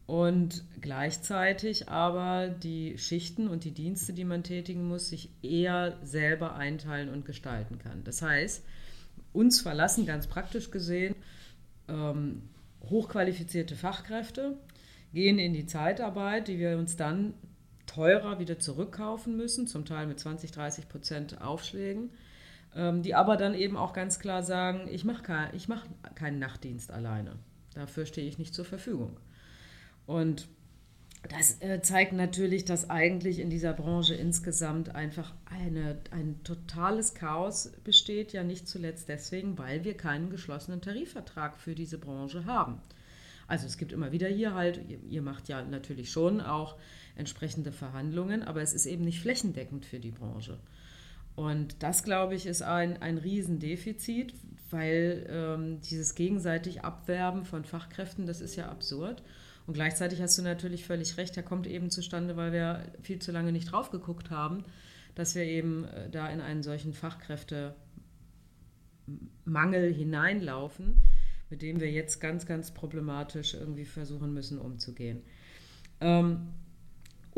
und 0.09 0.65
gleichzeitig 0.81 1.91
aber 1.91 2.49
die 2.49 2.97
Schichten 2.97 3.47
und 3.47 3.65
die 3.65 3.73
Dienste, 3.73 4.15
die 4.15 4.25
man 4.25 4.43
tätigen 4.43 4.89
muss, 4.89 5.11
sich 5.11 5.29
eher 5.43 5.99
selber 6.03 6.55
einteilen 6.55 7.11
und 7.11 7.27
gestalten 7.27 7.79
kann. 7.79 8.05
Das 8.05 8.23
heißt, 8.23 8.65
uns 9.35 9.61
verlassen 9.61 10.07
ganz 10.07 10.27
praktisch 10.27 10.71
gesehen 10.71 11.15
ähm, 11.89 12.49
hochqualifizierte 12.89 13.77
Fachkräfte, 13.77 14.57
gehen 15.13 15.39
in 15.39 15.53
die 15.53 15.67
Zeitarbeit, 15.67 16.49
die 16.49 16.59
wir 16.59 16.79
uns 16.79 16.97
dann 16.97 17.35
teurer 17.85 18.39
wieder 18.39 18.59
zurückkaufen 18.59 19.37
müssen, 19.37 19.67
zum 19.67 19.85
Teil 19.85 20.07
mit 20.07 20.19
20, 20.19 20.53
30 20.53 20.89
Prozent 20.89 21.43
Aufschlägen, 21.43 22.09
ähm, 22.75 23.03
die 23.03 23.15
aber 23.15 23.37
dann 23.37 23.53
eben 23.53 23.77
auch 23.77 23.93
ganz 23.93 24.19
klar 24.19 24.43
sagen, 24.43 24.89
ich 24.91 25.05
mache 25.05 25.23
kein, 25.23 25.51
mach 25.67 25.85
keinen 26.15 26.39
Nachtdienst 26.39 26.91
alleine. 26.91 27.33
Dafür 27.75 28.07
stehe 28.07 28.27
ich 28.27 28.39
nicht 28.39 28.55
zur 28.55 28.65
Verfügung. 28.65 29.19
Und 30.09 30.49
das 31.29 31.61
äh, 31.61 31.83
zeigt 31.83 32.15
natürlich, 32.15 32.65
dass 32.65 32.89
eigentlich 32.89 33.41
in 33.41 33.51
dieser 33.51 33.75
Branche 33.75 34.15
insgesamt 34.15 34.95
einfach 34.95 35.35
eine, 35.45 35.99
ein 36.13 36.43
totales 36.45 37.13
Chaos 37.13 37.73
besteht, 37.85 38.33
ja 38.33 38.43
nicht 38.43 38.67
zuletzt 38.67 39.11
deswegen, 39.11 39.59
weil 39.59 39.85
wir 39.85 39.95
keinen 39.95 40.31
geschlossenen 40.31 40.81
Tarifvertrag 40.81 41.59
für 41.59 41.75
diese 41.75 41.99
Branche 41.99 42.47
haben. 42.47 42.81
Also 43.49 43.67
es 43.67 43.77
gibt 43.77 43.93
immer 43.93 44.11
wieder 44.11 44.29
hier 44.29 44.55
halt, 44.55 44.81
ihr, 44.89 44.99
ihr 45.03 45.21
macht 45.21 45.51
ja 45.51 45.63
natürlich 45.63 46.11
schon 46.11 46.41
auch 46.41 46.77
entsprechende 47.15 47.71
Verhandlungen, 47.71 48.43
aber 48.43 48.63
es 48.63 48.73
ist 48.73 48.87
eben 48.87 49.05
nicht 49.05 49.21
flächendeckend 49.21 49.85
für 49.85 50.01
die 50.01 50.13
Branche. 50.13 50.59
Und 51.37 51.83
das, 51.83 52.03
glaube 52.03 52.35
ich, 52.35 52.47
ist 52.47 52.63
ein, 52.63 53.03
ein 53.03 53.19
Riesendefizit, 53.19 54.33
weil 54.71 55.27
ähm, 55.29 55.81
dieses 55.83 56.15
gegenseitig 56.15 56.83
Abwerben 56.83 57.45
von 57.45 57.67
Fachkräften, 57.67 58.25
das 58.25 58.41
ist 58.41 58.57
ja 58.57 58.71
absurd. 58.71 59.23
Und 59.69 59.75
gleichzeitig 59.75 60.21
hast 60.23 60.39
du 60.39 60.43
natürlich 60.43 60.87
völlig 60.87 61.19
recht, 61.19 61.37
der 61.37 61.43
kommt 61.43 61.67
eben 61.67 61.91
zustande, 61.91 62.39
weil 62.39 62.53
wir 62.53 62.87
viel 63.03 63.19
zu 63.19 63.33
lange 63.33 63.53
nicht 63.53 63.71
drauf 63.71 63.91
geguckt 63.91 64.31
haben, 64.31 64.65
dass 65.15 65.35
wir 65.35 65.43
eben 65.43 65.85
äh, 65.85 66.09
da 66.09 66.27
in 66.31 66.41
einen 66.41 66.63
solchen 66.63 66.95
Fachkräftemangel 66.95 67.77
hineinlaufen, 69.93 71.03
mit 71.51 71.61
dem 71.61 71.81
wir 71.81 71.91
jetzt 71.91 72.19
ganz, 72.19 72.47
ganz 72.47 72.71
problematisch 72.73 73.53
irgendwie 73.53 73.85
versuchen 73.85 74.33
müssen 74.33 74.59
umzugehen. 74.59 75.21
Ähm, 76.01 76.49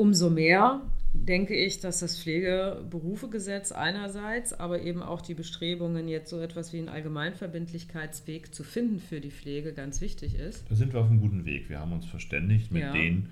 umso 0.01 0.31
mehr 0.31 0.81
denke 1.13 1.55
ich, 1.55 1.81
dass 1.81 2.01
das 2.01 2.19
Pflegeberufegesetz 2.19 3.71
einerseits, 3.71 4.55
aber 4.55 4.81
eben 4.81 5.03
auch 5.03 5.21
die 5.21 5.35
Bestrebungen, 5.35 6.09
jetzt 6.09 6.31
so 6.31 6.41
etwas 6.41 6.73
wie 6.73 6.79
einen 6.79 6.89
Allgemeinverbindlichkeitsweg 6.89 8.55
zu 8.55 8.65
finden 8.65 8.99
für 8.99 9.21
die 9.21 9.31
Pflege, 9.31 9.75
ganz 9.75 10.01
wichtig 10.01 10.37
ist. 10.37 10.65
Da 10.71 10.75
sind 10.75 10.95
wir 10.95 11.01
auf 11.01 11.11
einem 11.11 11.21
guten 11.21 11.45
Weg. 11.45 11.69
Wir 11.69 11.81
haben 11.81 11.93
uns 11.93 12.07
verständigt 12.07 12.73
mit 12.73 12.83
ja. 12.83 12.93
den 12.93 13.29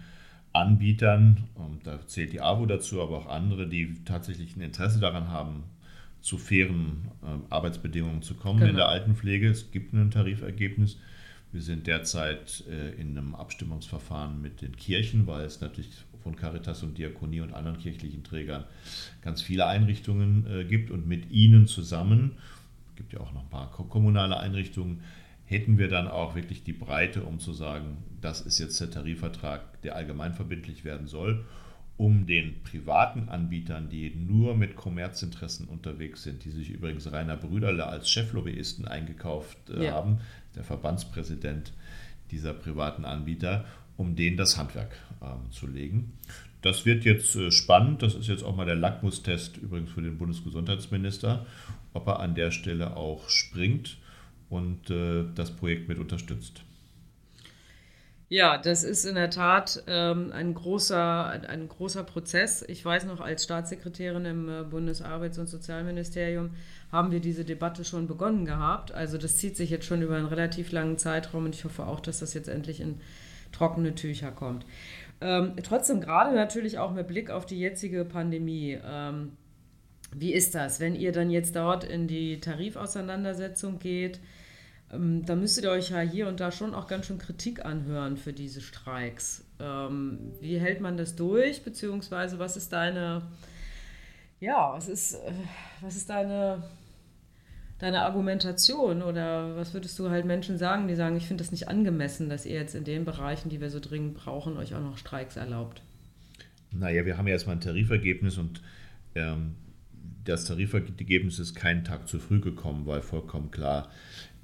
Anbietern, 0.52 1.44
und 1.54 1.86
da 1.86 2.06
zählt 2.06 2.34
die 2.34 2.42
AWO 2.42 2.66
dazu, 2.66 3.00
aber 3.00 3.16
auch 3.16 3.26
andere, 3.28 3.66
die 3.66 3.94
tatsächlich 4.04 4.54
ein 4.54 4.60
Interesse 4.60 5.00
daran 5.00 5.28
haben, 5.28 5.64
zu 6.20 6.36
fairen 6.36 7.08
äh, 7.22 7.26
Arbeitsbedingungen 7.48 8.20
zu 8.20 8.34
kommen 8.34 8.58
genau. 8.58 8.70
in 8.70 8.76
der 8.76 8.88
Altenpflege. 8.88 9.48
Es 9.48 9.70
gibt 9.70 9.94
ein 9.94 10.10
Tarifergebnis. 10.10 10.98
Wir 11.52 11.62
sind 11.62 11.86
derzeit 11.86 12.64
äh, 12.68 12.90
in 13.00 13.16
einem 13.16 13.34
Abstimmungsverfahren 13.34 14.40
mit 14.40 14.60
den 14.60 14.76
Kirchen, 14.76 15.26
weil 15.26 15.44
es 15.46 15.60
natürlich 15.60 15.88
von 16.22 16.36
Caritas 16.36 16.82
und 16.82 16.98
Diakonie 16.98 17.40
und 17.40 17.54
anderen 17.54 17.78
kirchlichen 17.78 18.22
Trägern 18.22 18.64
ganz 19.22 19.40
viele 19.40 19.66
Einrichtungen 19.66 20.46
äh, 20.46 20.64
gibt 20.64 20.90
und 20.90 21.06
mit 21.06 21.30
ihnen 21.30 21.66
zusammen, 21.66 22.32
es 22.90 22.96
gibt 22.96 23.12
ja 23.12 23.20
auch 23.20 23.32
noch 23.32 23.44
ein 23.44 23.50
paar 23.50 23.70
kommunale 23.70 24.38
Einrichtungen, 24.38 25.00
hätten 25.46 25.78
wir 25.78 25.88
dann 25.88 26.08
auch 26.08 26.34
wirklich 26.34 26.62
die 26.62 26.74
Breite, 26.74 27.22
um 27.22 27.38
zu 27.38 27.54
sagen, 27.54 27.96
das 28.20 28.42
ist 28.42 28.58
jetzt 28.58 28.78
der 28.80 28.90
Tarifvertrag, 28.90 29.80
der 29.80 29.96
allgemeinverbindlich 29.96 30.84
werden 30.84 31.06
soll, 31.06 31.46
um 31.96 32.26
den 32.26 32.62
privaten 32.62 33.28
Anbietern, 33.28 33.88
die 33.88 34.14
nur 34.14 34.54
mit 34.54 34.76
Kommerzinteressen 34.76 35.66
unterwegs 35.66 36.22
sind, 36.22 36.44
die 36.44 36.50
sich 36.50 36.70
übrigens 36.70 37.10
Rainer 37.10 37.36
Brüderle 37.36 37.86
als 37.86 38.10
Cheflobbyisten 38.10 38.86
eingekauft 38.86 39.58
äh, 39.70 39.86
ja. 39.86 39.92
haben, 39.92 40.20
der 40.54 40.64
Verbandspräsident 40.64 41.72
dieser 42.30 42.52
privaten 42.52 43.04
Anbieter, 43.04 43.64
um 43.96 44.16
denen 44.16 44.36
das 44.36 44.56
Handwerk 44.56 44.96
äh, 45.20 45.50
zu 45.50 45.66
legen. 45.66 46.12
Das 46.62 46.84
wird 46.86 47.04
jetzt 47.04 47.36
äh, 47.36 47.50
spannend. 47.50 48.02
Das 48.02 48.14
ist 48.14 48.28
jetzt 48.28 48.42
auch 48.42 48.56
mal 48.56 48.66
der 48.66 48.76
Lackmustest 48.76 49.56
übrigens 49.56 49.90
für 49.90 50.02
den 50.02 50.18
Bundesgesundheitsminister, 50.18 51.46
ob 51.92 52.06
er 52.06 52.20
an 52.20 52.34
der 52.34 52.50
Stelle 52.50 52.96
auch 52.96 53.28
springt 53.28 53.98
und 54.50 54.90
äh, 54.90 55.24
das 55.34 55.50
Projekt 55.50 55.88
mit 55.88 55.98
unterstützt. 55.98 56.62
Ja, 58.30 58.58
das 58.58 58.84
ist 58.84 59.06
in 59.06 59.14
der 59.14 59.30
Tat 59.30 59.82
ähm, 59.86 60.32
ein, 60.32 60.52
großer, 60.52 61.48
ein 61.48 61.66
großer 61.66 62.04
Prozess. 62.04 62.62
Ich 62.68 62.84
weiß 62.84 63.06
noch, 63.06 63.20
als 63.20 63.44
Staatssekretärin 63.44 64.26
im 64.26 64.48
äh, 64.50 64.64
Bundesarbeits- 64.64 65.38
und 65.38 65.48
Sozialministerium 65.48 66.50
haben 66.92 67.10
wir 67.10 67.20
diese 67.20 67.46
Debatte 67.46 67.86
schon 67.86 68.06
begonnen 68.06 68.44
gehabt. 68.44 68.92
Also 68.92 69.16
das 69.16 69.38
zieht 69.38 69.56
sich 69.56 69.70
jetzt 69.70 69.86
schon 69.86 70.02
über 70.02 70.16
einen 70.16 70.26
relativ 70.26 70.72
langen 70.72 70.98
Zeitraum 70.98 71.46
und 71.46 71.54
ich 71.54 71.64
hoffe 71.64 71.86
auch, 71.86 72.00
dass 72.00 72.20
das 72.20 72.34
jetzt 72.34 72.48
endlich 72.48 72.80
in 72.80 73.00
trockene 73.50 73.94
Tücher 73.94 74.30
kommt. 74.30 74.66
Ähm, 75.22 75.54
trotzdem 75.62 76.02
gerade 76.02 76.34
natürlich 76.34 76.78
auch 76.78 76.92
mit 76.92 77.08
Blick 77.08 77.30
auf 77.30 77.46
die 77.46 77.58
jetzige 77.58 78.04
Pandemie. 78.04 78.78
Ähm, 78.84 79.32
wie 80.14 80.34
ist 80.34 80.54
das, 80.54 80.80
wenn 80.80 80.94
ihr 80.94 81.12
dann 81.12 81.30
jetzt 81.30 81.56
dort 81.56 81.82
in 81.82 82.06
die 82.06 82.40
Tarifauseinandersetzung 82.40 83.78
geht? 83.78 84.20
Ähm, 84.92 85.24
da 85.26 85.36
müsstet 85.36 85.64
ihr 85.64 85.70
euch 85.70 85.90
ja 85.90 86.00
hier 86.00 86.28
und 86.28 86.40
da 86.40 86.50
schon 86.50 86.74
auch 86.74 86.86
ganz 86.86 87.06
schön 87.06 87.18
Kritik 87.18 87.64
anhören 87.64 88.16
für 88.16 88.32
diese 88.32 88.60
Streiks. 88.60 89.44
Ähm, 89.60 90.32
wie 90.40 90.58
hält 90.58 90.80
man 90.80 90.96
das 90.96 91.16
durch? 91.16 91.62
Beziehungsweise 91.62 92.38
was 92.38 92.56
ist 92.56 92.72
deine, 92.72 93.22
ja, 94.40 94.72
was 94.72 94.88
ist, 94.88 95.14
äh, 95.14 95.32
was 95.80 95.96
ist 95.96 96.08
deine 96.10 96.62
deine 97.78 98.02
Argumentation 98.02 99.02
oder 99.02 99.56
was 99.56 99.72
würdest 99.72 99.98
du 99.98 100.10
halt 100.10 100.26
Menschen 100.26 100.58
sagen, 100.58 100.88
die 100.88 100.96
sagen, 100.96 101.16
ich 101.16 101.26
finde 101.26 101.44
das 101.44 101.52
nicht 101.52 101.68
angemessen, 101.68 102.28
dass 102.28 102.44
ihr 102.44 102.54
jetzt 102.54 102.74
in 102.74 102.84
den 102.84 103.04
Bereichen, 103.04 103.50
die 103.50 103.60
wir 103.60 103.70
so 103.70 103.80
dringend 103.80 104.14
brauchen, 104.14 104.56
euch 104.56 104.74
auch 104.74 104.80
noch 104.80 104.98
Streiks 104.98 105.36
erlaubt? 105.36 105.82
Naja, 106.70 107.06
wir 107.06 107.16
haben 107.16 107.26
ja 107.26 107.34
erstmal 107.34 107.56
ein 107.56 107.60
Tarifergebnis 107.60 108.36
und 108.36 108.60
ähm, 109.14 109.54
das 110.24 110.44
Tarifergebnis 110.44 111.38
ist 111.38 111.54
keinen 111.54 111.84
Tag 111.84 112.08
zu 112.08 112.18
früh 112.18 112.40
gekommen, 112.40 112.84
weil 112.84 113.00
vollkommen 113.00 113.50
klar 113.50 113.88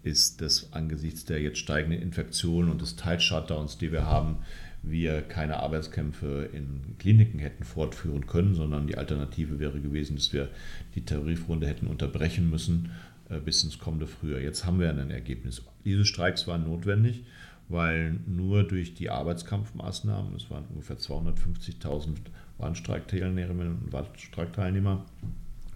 ist, 0.05 0.41
dass 0.41 0.73
angesichts 0.73 1.25
der 1.25 1.40
jetzt 1.40 1.59
steigenden 1.59 2.01
Infektionen 2.01 2.71
und 2.71 2.81
des 2.81 2.97
Teil-Shutdowns, 2.97 3.79
die 3.79 3.90
wir 3.90 4.07
haben, 4.07 4.38
wir 4.83 5.23
keine 5.23 5.61
Arbeitskämpfe 5.61 6.51
in 6.53 6.99
Kliniken 6.99 7.38
hätten 7.38 7.64
fortführen 7.64 8.27
können, 8.27 8.55
sondern 8.55 8.87
die 8.87 8.99
Alternative 8.99 9.59
wäre 9.59 9.81
gewesen, 9.81 10.17
dass 10.17 10.33
wir 10.33 10.51
die 10.95 11.05
Tarifrunde 11.05 11.67
hätten 11.67 11.87
unterbrechen 11.87 12.51
müssen 12.51 12.90
äh, 13.31 13.38
bis 13.38 13.64
ins 13.64 13.79
kommende 13.79 14.07
Frühjahr. 14.07 14.40
Jetzt 14.40 14.67
haben 14.67 14.79
wir 14.79 14.90
ein 14.90 15.11
Ergebnis. 15.11 15.62
Diese 15.87 16.05
Streiks 16.05 16.47
waren 16.47 16.64
notwendig, 16.64 17.25
weil 17.69 18.21
nur 18.27 18.64
durch 18.64 18.95
die 18.95 19.09
Arbeitskampfmaßnahmen, 19.09 20.35
es 20.35 20.51
waren 20.51 20.64
ungefähr 20.67 20.99
250.000 20.99 22.17
Warnstreikteilnehmerinnen 22.59 23.79
und 23.85 23.93
Warnstreikteilnehmer, 23.93 25.07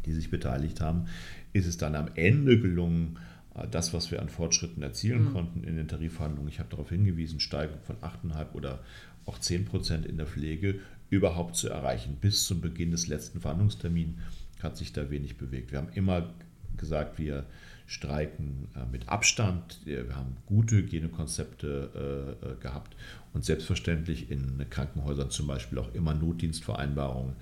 die 0.04 0.12
sich 0.12 0.30
beteiligt 0.30 0.82
haben, 0.82 1.06
ist 1.54 1.66
es 1.66 1.78
dann 1.78 1.94
am 1.94 2.08
Ende 2.14 2.60
gelungen, 2.60 3.18
das, 3.66 3.92
was 3.94 4.10
wir 4.10 4.20
an 4.20 4.28
Fortschritten 4.28 4.82
erzielen 4.82 5.26
mhm. 5.26 5.32
konnten 5.32 5.64
in 5.64 5.76
den 5.76 5.88
Tarifverhandlungen, 5.88 6.50
ich 6.50 6.58
habe 6.58 6.70
darauf 6.70 6.88
hingewiesen, 6.88 7.40
Steigerung 7.40 7.82
von 7.82 7.96
8,5 7.96 8.52
oder 8.52 8.80
auch 9.26 9.38
10 9.38 9.64
Prozent 9.64 10.06
in 10.06 10.16
der 10.16 10.26
Pflege 10.26 10.80
überhaupt 11.10 11.56
zu 11.56 11.68
erreichen. 11.68 12.16
Bis 12.20 12.44
zum 12.44 12.60
Beginn 12.60 12.90
des 12.90 13.08
letzten 13.08 13.40
Verhandlungstermins 13.40 14.16
hat 14.62 14.76
sich 14.76 14.92
da 14.92 15.10
wenig 15.10 15.38
bewegt. 15.38 15.72
Wir 15.72 15.78
haben 15.78 15.90
immer 15.94 16.30
gesagt, 16.76 17.18
wir 17.18 17.44
streiken 17.86 18.68
äh, 18.76 18.84
mit 18.92 19.08
Abstand. 19.08 19.80
Wir 19.84 20.14
haben 20.14 20.36
gute 20.46 20.76
Hygienekonzepte 20.76 22.36
äh, 22.42 22.46
äh, 22.46 22.54
gehabt 22.60 22.94
und 23.32 23.44
selbstverständlich 23.44 24.30
in 24.30 24.64
Krankenhäusern 24.68 25.30
zum 25.30 25.46
Beispiel 25.46 25.78
auch 25.78 25.92
immer 25.94 26.14
Notdienstvereinbarungen, 26.14 27.34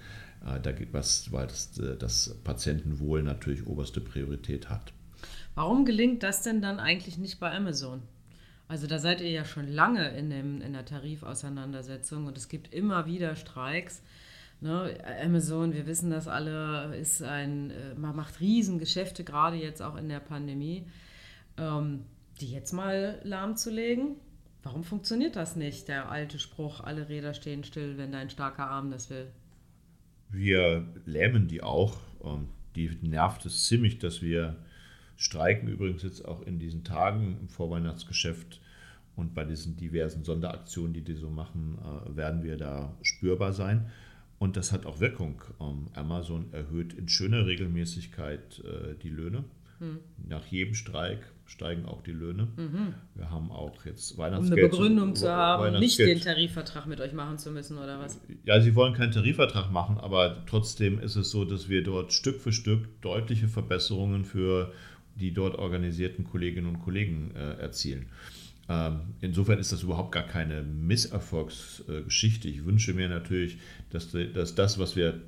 da, 0.62 0.72
was, 0.92 1.32
weil 1.32 1.46
das, 1.48 1.80
das 1.98 2.36
Patientenwohl 2.44 3.22
natürlich 3.22 3.66
oberste 3.66 4.00
Priorität 4.00 4.68
hat. 4.68 4.92
Warum 5.56 5.86
gelingt 5.86 6.22
das 6.22 6.42
denn 6.42 6.60
dann 6.60 6.78
eigentlich 6.78 7.16
nicht 7.16 7.40
bei 7.40 7.50
Amazon? 7.50 8.02
Also 8.68 8.86
da 8.86 8.98
seid 8.98 9.22
ihr 9.22 9.30
ja 9.30 9.46
schon 9.46 9.66
lange 9.66 10.10
in, 10.10 10.28
dem, 10.28 10.60
in 10.60 10.74
der 10.74 10.84
Tarifauseinandersetzung 10.84 12.26
und 12.26 12.36
es 12.36 12.48
gibt 12.48 12.74
immer 12.74 13.06
wieder 13.06 13.36
Streiks. 13.36 14.02
Ne, 14.60 14.98
Amazon, 15.24 15.72
wir 15.72 15.86
wissen 15.86 16.10
das 16.10 16.28
alle, 16.28 16.94
ist 16.96 17.22
ein, 17.22 17.70
äh, 17.70 17.94
man 17.94 18.14
macht 18.14 18.40
Riesengeschäfte, 18.40 19.24
gerade 19.24 19.56
jetzt 19.56 19.80
auch 19.80 19.96
in 19.96 20.10
der 20.10 20.20
Pandemie. 20.20 20.84
Ähm, 21.56 22.04
die 22.38 22.52
jetzt 22.52 22.72
mal 22.72 23.18
lahmzulegen, 23.24 24.16
warum 24.62 24.84
funktioniert 24.84 25.36
das 25.36 25.56
nicht? 25.56 25.88
Der 25.88 26.10
alte 26.10 26.38
Spruch, 26.38 26.80
alle 26.80 27.08
Räder 27.08 27.32
stehen 27.32 27.64
still, 27.64 27.96
wenn 27.96 28.12
dein 28.12 28.28
starker 28.28 28.68
Arm 28.68 28.90
das 28.90 29.08
will. 29.08 29.28
Wir 30.28 30.86
lähmen 31.06 31.48
die 31.48 31.62
auch. 31.62 31.96
Ähm, 32.22 32.48
die 32.74 32.90
nervt 33.00 33.46
es 33.46 33.64
ziemlich, 33.66 33.98
dass 33.98 34.20
wir 34.20 34.56
streiken. 35.16 35.68
Übrigens 35.68 36.02
jetzt 36.02 36.24
auch 36.24 36.42
in 36.42 36.58
diesen 36.58 36.84
Tagen 36.84 37.38
im 37.40 37.48
Vorweihnachtsgeschäft 37.48 38.60
und 39.16 39.34
bei 39.34 39.44
diesen 39.44 39.76
diversen 39.76 40.24
Sonderaktionen, 40.24 40.92
die 40.92 41.02
die 41.02 41.14
so 41.14 41.30
machen, 41.30 41.78
äh, 41.78 42.16
werden 42.16 42.42
wir 42.42 42.56
da 42.56 42.94
spürbar 43.02 43.52
sein. 43.52 43.90
Und 44.38 44.56
das 44.56 44.72
hat 44.72 44.84
auch 44.84 45.00
Wirkung. 45.00 45.42
Ähm, 45.60 45.86
Amazon 45.94 46.52
erhöht 46.52 46.92
in 46.92 47.08
schöner 47.08 47.46
Regelmäßigkeit 47.46 48.62
äh, 48.64 48.94
die 49.02 49.08
Löhne. 49.08 49.44
Hm. 49.78 49.98
Nach 50.28 50.44
jedem 50.46 50.74
Streik 50.74 51.32
steigen 51.46 51.86
auch 51.86 52.02
die 52.02 52.12
Löhne. 52.12 52.48
Mhm. 52.56 52.94
Wir 53.14 53.30
haben 53.30 53.50
auch 53.52 53.84
jetzt 53.84 54.18
Weihnachtsgeld. 54.18 54.52
Um 54.52 54.58
eine 54.58 54.68
Begründung 54.68 55.14
zu 55.14 55.30
haben, 55.30 55.78
nicht 55.78 55.98
den 55.98 56.20
Tarifvertrag 56.20 56.86
mit 56.86 57.00
euch 57.00 57.12
machen 57.12 57.38
zu 57.38 57.50
müssen 57.50 57.78
oder 57.78 58.00
was? 58.00 58.20
Ja, 58.44 58.60
sie 58.60 58.74
wollen 58.74 58.94
keinen 58.94 59.12
Tarifvertrag 59.12 59.70
machen, 59.70 59.98
aber 59.98 60.44
trotzdem 60.46 60.98
ist 60.98 61.16
es 61.16 61.30
so, 61.30 61.44
dass 61.44 61.68
wir 61.68 61.84
dort 61.84 62.12
Stück 62.12 62.40
für 62.40 62.52
Stück 62.52 63.00
deutliche 63.00 63.48
Verbesserungen 63.48 64.24
für 64.24 64.72
die 65.18 65.32
dort 65.32 65.56
organisierten 65.56 66.24
Kolleginnen 66.24 66.68
und 66.68 66.80
Kollegen 66.80 67.32
äh, 67.34 67.60
erzielen. 67.60 68.06
Ähm, 68.68 69.14
insofern 69.20 69.58
ist 69.58 69.72
das 69.72 69.82
überhaupt 69.82 70.12
gar 70.12 70.26
keine 70.26 70.62
Misserfolgsgeschichte. 70.62 72.48
Ich 72.48 72.64
wünsche 72.64 72.94
mir 72.94 73.08
natürlich, 73.08 73.58
dass, 73.90 74.10
dass 74.10 74.54
das, 74.54 74.78
was 74.78 74.96
wir 74.96 75.20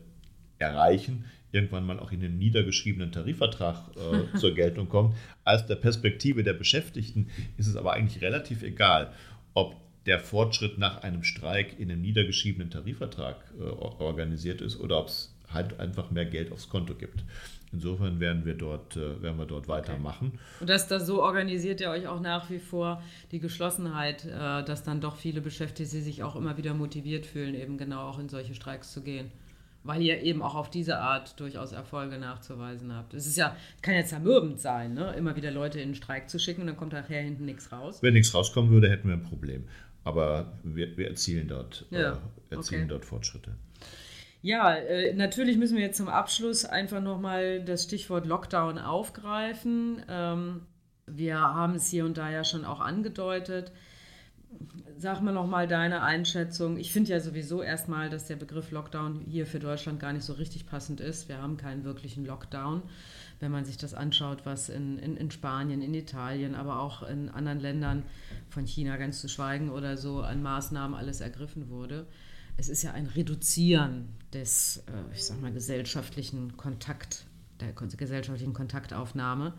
erreichen, 0.59 1.25
irgendwann 1.53 1.87
mal 1.87 1.99
auch 1.99 2.13
in 2.13 2.21
den 2.21 2.39
niedergeschriebenen 2.39 3.13
Tarifvertrag 3.13 3.77
äh, 3.97 4.37
zur 4.39 4.55
Geltung 4.55 4.89
kommt. 4.89 5.15
Aus 5.45 5.67
der 5.67 5.77
Perspektive 5.77 6.43
der 6.43 6.53
Beschäftigten 6.53 7.29
ist 7.57 7.69
es 7.69 7.77
aber 7.77 7.93
eigentlich 7.95 8.23
relativ 8.23 8.63
egal, 8.63 9.13
ob 9.55 9.77
der 10.07 10.21
Fortschritt 10.21 10.79
nach 10.79 11.03
einem 11.03 11.23
Streik 11.23 11.79
in 11.79 11.91
einem 11.91 12.03
niedergeschriebenen 12.03 12.71
Tarifvertrag 12.71 13.37
äh, 13.59 13.63
organisiert 13.63 14.61
ist 14.61 14.81
oder 14.81 15.01
ob 15.01 15.09
es 15.09 15.35
halt 15.53 15.79
einfach 15.81 16.11
mehr 16.11 16.27
Geld 16.27 16.53
aufs 16.53 16.69
Konto 16.69 16.95
gibt. 16.95 17.25
Insofern 17.73 18.19
werden 18.19 18.45
wir 18.47 18.55
dort, 18.55 18.97
äh, 18.97 19.21
werden 19.23 19.39
wir 19.39 19.47
dort 19.47 19.69
weitermachen. 19.69 20.29
Okay. 20.29 20.39
Und 20.61 20.71
das, 20.71 20.89
das 20.89 21.07
so 21.07 21.23
organisiert 21.23 21.81
ihr 21.81 21.91
euch 21.91 22.07
auch 22.07 22.21
nach 22.21 22.49
wie 22.51 22.59
vor 22.59 23.03
die 23.31 23.41
Geschlossenheit, 23.41 24.25
äh, 24.25 24.65
dass 24.65 24.85
dann 24.85 25.01
doch 25.01 25.17
viele 25.17 25.41
Beschäftigte 25.41 26.01
sich 26.01 26.23
auch 26.23 26.35
immer 26.35 26.57
wieder 26.57 26.73
motiviert 26.75 27.27
fühlen, 27.27 27.55
eben 27.55 27.77
genau 27.77 28.09
auch 28.09 28.19
in 28.19 28.29
solche 28.29 28.55
Streiks 28.55 28.93
zu 28.93 29.03
gehen. 29.03 29.31
Weil 29.85 30.03
ihr 30.03 30.23
eben 30.23 30.43
auch 30.43 30.55
auf 30.55 30.71
diese 30.71 30.99
Art 30.99 31.39
durchaus 31.41 31.73
Erfolge 31.73 32.19
nachzuweisen 32.19 32.95
habt. 32.95 33.15
Es 33.15 33.27
ist 33.27 33.37
ja, 33.37 33.57
kann 33.81 33.95
ja 33.95 34.05
zermürbend 34.05 34.59
sein, 34.59 34.95
ne? 34.95 35.15
immer 35.17 35.37
wieder 35.37 35.51
Leute 35.51 35.79
in 35.81 35.91
den 35.91 35.95
Streik 35.95 36.29
zu 36.29 36.39
schicken 36.39 36.63
und 36.63 36.67
dann 36.67 36.77
kommt 36.77 36.95
nachher 36.95 37.23
hinten 37.23 37.45
nichts 37.45 37.71
raus. 37.71 38.03
Wenn 38.03 38.15
nichts 38.15 38.35
rauskommen 38.35 38.71
würde, 38.71 38.91
hätten 38.91 39.09
wir 39.09 39.15
ein 39.15 39.23
Problem. 39.23 39.65
aber 40.05 40.53
wir, 40.65 40.97
wir 40.97 41.09
erzielen, 41.09 41.49
dort, 41.49 41.85
ja, 41.91 42.13
äh, 42.51 42.55
erzielen 42.55 42.83
okay. 42.83 42.89
dort 42.89 43.05
Fortschritte. 43.05 43.53
Ja, 44.41 44.75
äh, 44.75 45.15
natürlich 45.15 45.57
müssen 45.57 45.77
wir 45.77 45.85
jetzt 45.85 45.97
zum 45.97 46.09
Abschluss 46.09 46.65
einfach 46.65 47.01
nochmal 47.01 47.63
das 47.65 47.85
Stichwort 47.85 48.25
Lockdown 48.25 48.79
aufgreifen. 48.79 50.03
Ähm, 50.09 50.61
wir 51.07 51.41
haben 51.41 51.75
es 51.75 51.89
hier 51.89 52.05
und 52.05 52.19
da 52.19 52.31
ja 52.31 52.45
schon 52.45 52.65
auch 52.65 52.81
angedeutet. 52.81 53.73
Sag 54.97 55.23
mal 55.23 55.35
nochmal 55.35 55.67
deine 55.67 56.03
Einschätzung. 56.03 56.77
Ich 56.77 56.93
finde 56.93 57.11
ja 57.11 57.21
sowieso 57.21 57.63
erstmal, 57.63 58.11
dass 58.11 58.27
der 58.27 58.37
Begriff 58.37 58.71
Lockdown 58.71 59.21
hier 59.27 59.47
für 59.47 59.59
Deutschland 59.59 60.01
gar 60.01 60.13
nicht 60.13 60.25
so 60.25 60.35
richtig 60.35 60.67
passend 60.67 61.01
ist. 61.01 61.29
Wir 61.29 61.43
haben 61.43 61.57
keinen 61.57 61.85
wirklichen 61.85 62.25
Lockdown, 62.25 62.83
wenn 63.41 63.51
man 63.51 63.65
sich 63.65 63.77
das 63.77 63.93
anschaut, 63.93 64.47
was 64.47 64.69
in, 64.69 64.99
in, 64.99 65.17
in 65.17 65.31
Spanien, 65.31 65.83
in 65.83 65.95
Italien, 65.95 66.55
aber 66.55 66.81
auch 66.81 67.03
in 67.03 67.29
anderen 67.29 67.61
Ländern, 67.61 68.05
von 68.49 68.67
China 68.67 68.97
ganz 68.97 69.21
zu 69.21 69.29
schweigen 69.29 69.71
oder 69.71 69.97
so, 69.97 70.21
an 70.21 70.43
Maßnahmen 70.43 70.97
alles 70.97 71.21
ergriffen 71.21 71.71
wurde 71.71 72.07
es 72.59 72.69
ist 72.69 72.83
ja 72.83 72.93
ein 72.93 73.07
Reduzieren 73.07 74.09
des, 74.33 74.83
äh, 74.89 75.15
ich 75.15 75.25
sag 75.25 75.41
mal, 75.41 75.53
gesellschaftlichen 75.53 76.57
Kontakt, 76.57 77.25
der 77.61 77.73
gesellschaftlichen 77.73 78.53
Kontaktaufnahme. 78.53 79.55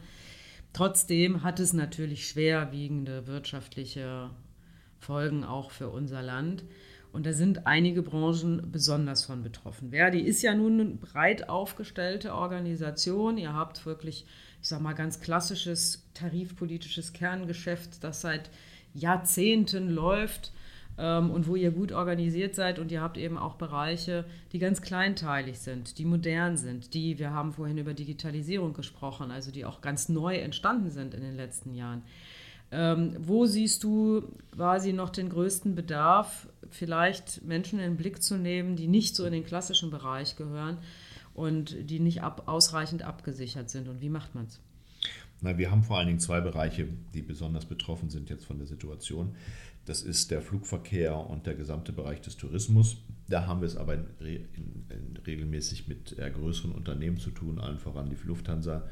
Trotzdem 0.74 1.42
hat 1.42 1.60
es 1.60 1.74
natürlich 1.74 2.28
schwerwiegende 2.28 3.26
wirtschaftliche 3.26 4.30
Folgen 5.00 5.44
auch 5.44 5.72
für 5.72 5.90
unser 5.90 6.22
Land. 6.22 6.64
Und 7.12 7.26
da 7.26 7.34
sind 7.34 7.66
einige 7.66 8.04
Branchen 8.04 8.70
besonders 8.72 9.26
von 9.26 9.42
betroffen. 9.42 9.90
Verdi 9.90 10.20
ist 10.20 10.44
ja 10.44 10.54
nun 10.54 10.80
eine 10.80 10.90
breit 10.92 11.50
aufgestellte 11.50 12.36
Organisation. 12.36 13.40
Ihr 13.40 13.54
habt 13.54 13.86
wirklich, 13.86 14.26
ich 14.62 14.68
sag 14.68 14.82
mal, 14.82 14.94
ganz 14.94 15.20
klassisches 15.20 16.06
tarifpolitisches 16.14 17.14
Kerngeschäft, 17.14 18.04
das 18.04 18.22
seit 18.22 18.52
Jahrzehnten 18.94 19.90
läuft 19.90 20.52
ähm, 21.00 21.32
und 21.32 21.48
wo 21.48 21.56
ihr 21.56 21.72
gut 21.72 21.94
organisiert 21.94 22.56
seid 22.56 22.78
und 22.78 22.92
ihr 22.92 23.02
habt 23.02 23.18
eben 23.18 23.38
auch 23.38 23.56
Bereiche, 23.56 24.26
die 24.52 24.60
ganz 24.60 24.82
kleinteilig 24.82 25.60
sind, 25.60 25.98
die 25.98 26.06
modern 26.06 26.58
sind, 26.58 26.94
die, 26.94 27.18
wir 27.18 27.32
haben 27.32 27.54
vorhin 27.54 27.78
über 27.78 27.94
Digitalisierung 27.94 28.74
gesprochen, 28.74 29.32
also 29.32 29.50
die 29.52 29.64
auch 29.64 29.80
ganz 29.82 30.10
neu 30.10 30.36
entstanden 30.36 30.92
sind 30.92 31.14
in 31.14 31.22
den 31.22 31.36
letzten 31.36 31.74
Jahren. 31.74 32.04
Ähm, 32.72 33.16
wo 33.20 33.46
siehst 33.46 33.84
du 33.84 34.24
quasi 34.54 34.94
noch 34.94 35.10
den 35.10 35.30
größten 35.30 35.74
Bedarf, 35.74 36.48
vielleicht 36.70 37.44
Menschen 37.44 37.80
in 37.80 37.92
den 37.92 37.98
Blick 37.98 38.22
zu 38.22 38.38
nehmen, 38.38 38.76
die 38.76 38.88
nicht 38.88 39.16
so 39.16 39.26
in 39.26 39.32
den 39.32 39.46
klassischen 39.46 39.90
Bereich 39.90 40.36
gehören 40.36 40.78
und 41.34 41.90
die 41.90 42.00
nicht 42.00 42.22
ab, 42.22 42.44
ausreichend 42.46 43.04
abgesichert 43.04 43.70
sind? 43.70 43.88
Und 43.88 44.02
wie 44.02 44.10
macht 44.10 44.36
man 44.36 44.46
es? 44.46 44.60
Na, 45.42 45.58
wir 45.58 45.72
haben 45.72 45.84
vor 45.84 45.98
allen 45.98 46.08
Dingen 46.08 46.20
zwei 46.20 46.42
Bereiche, 46.42 46.88
die 47.14 47.22
besonders 47.22 47.66
betroffen 47.66 48.10
sind 48.10 48.30
jetzt 48.30 48.46
von 48.46 48.58
der 48.58 48.68
Situation. 48.68 49.36
Das 49.90 50.04
ist 50.04 50.30
der 50.30 50.44
Flugverkehr 50.44 51.18
und 51.18 51.48
der 51.48 51.56
gesamte 51.56 51.92
Bereich 51.92 52.22
des 52.22 52.38
Tourismus. 52.38 52.98
Da 53.28 53.48
haben 53.48 53.62
wir 53.62 53.66
es 53.66 53.76
aber 53.76 53.96
in, 53.96 54.06
in, 54.20 54.86
in 54.88 55.18
regelmäßig 55.26 55.88
mit 55.88 56.16
eher 56.16 56.30
größeren 56.30 56.74
Unternehmen 56.74 57.18
zu 57.18 57.32
tun, 57.32 57.58
allen 57.58 57.80
voran 57.80 58.08
die 58.08 58.28
Lufthansa, 58.28 58.88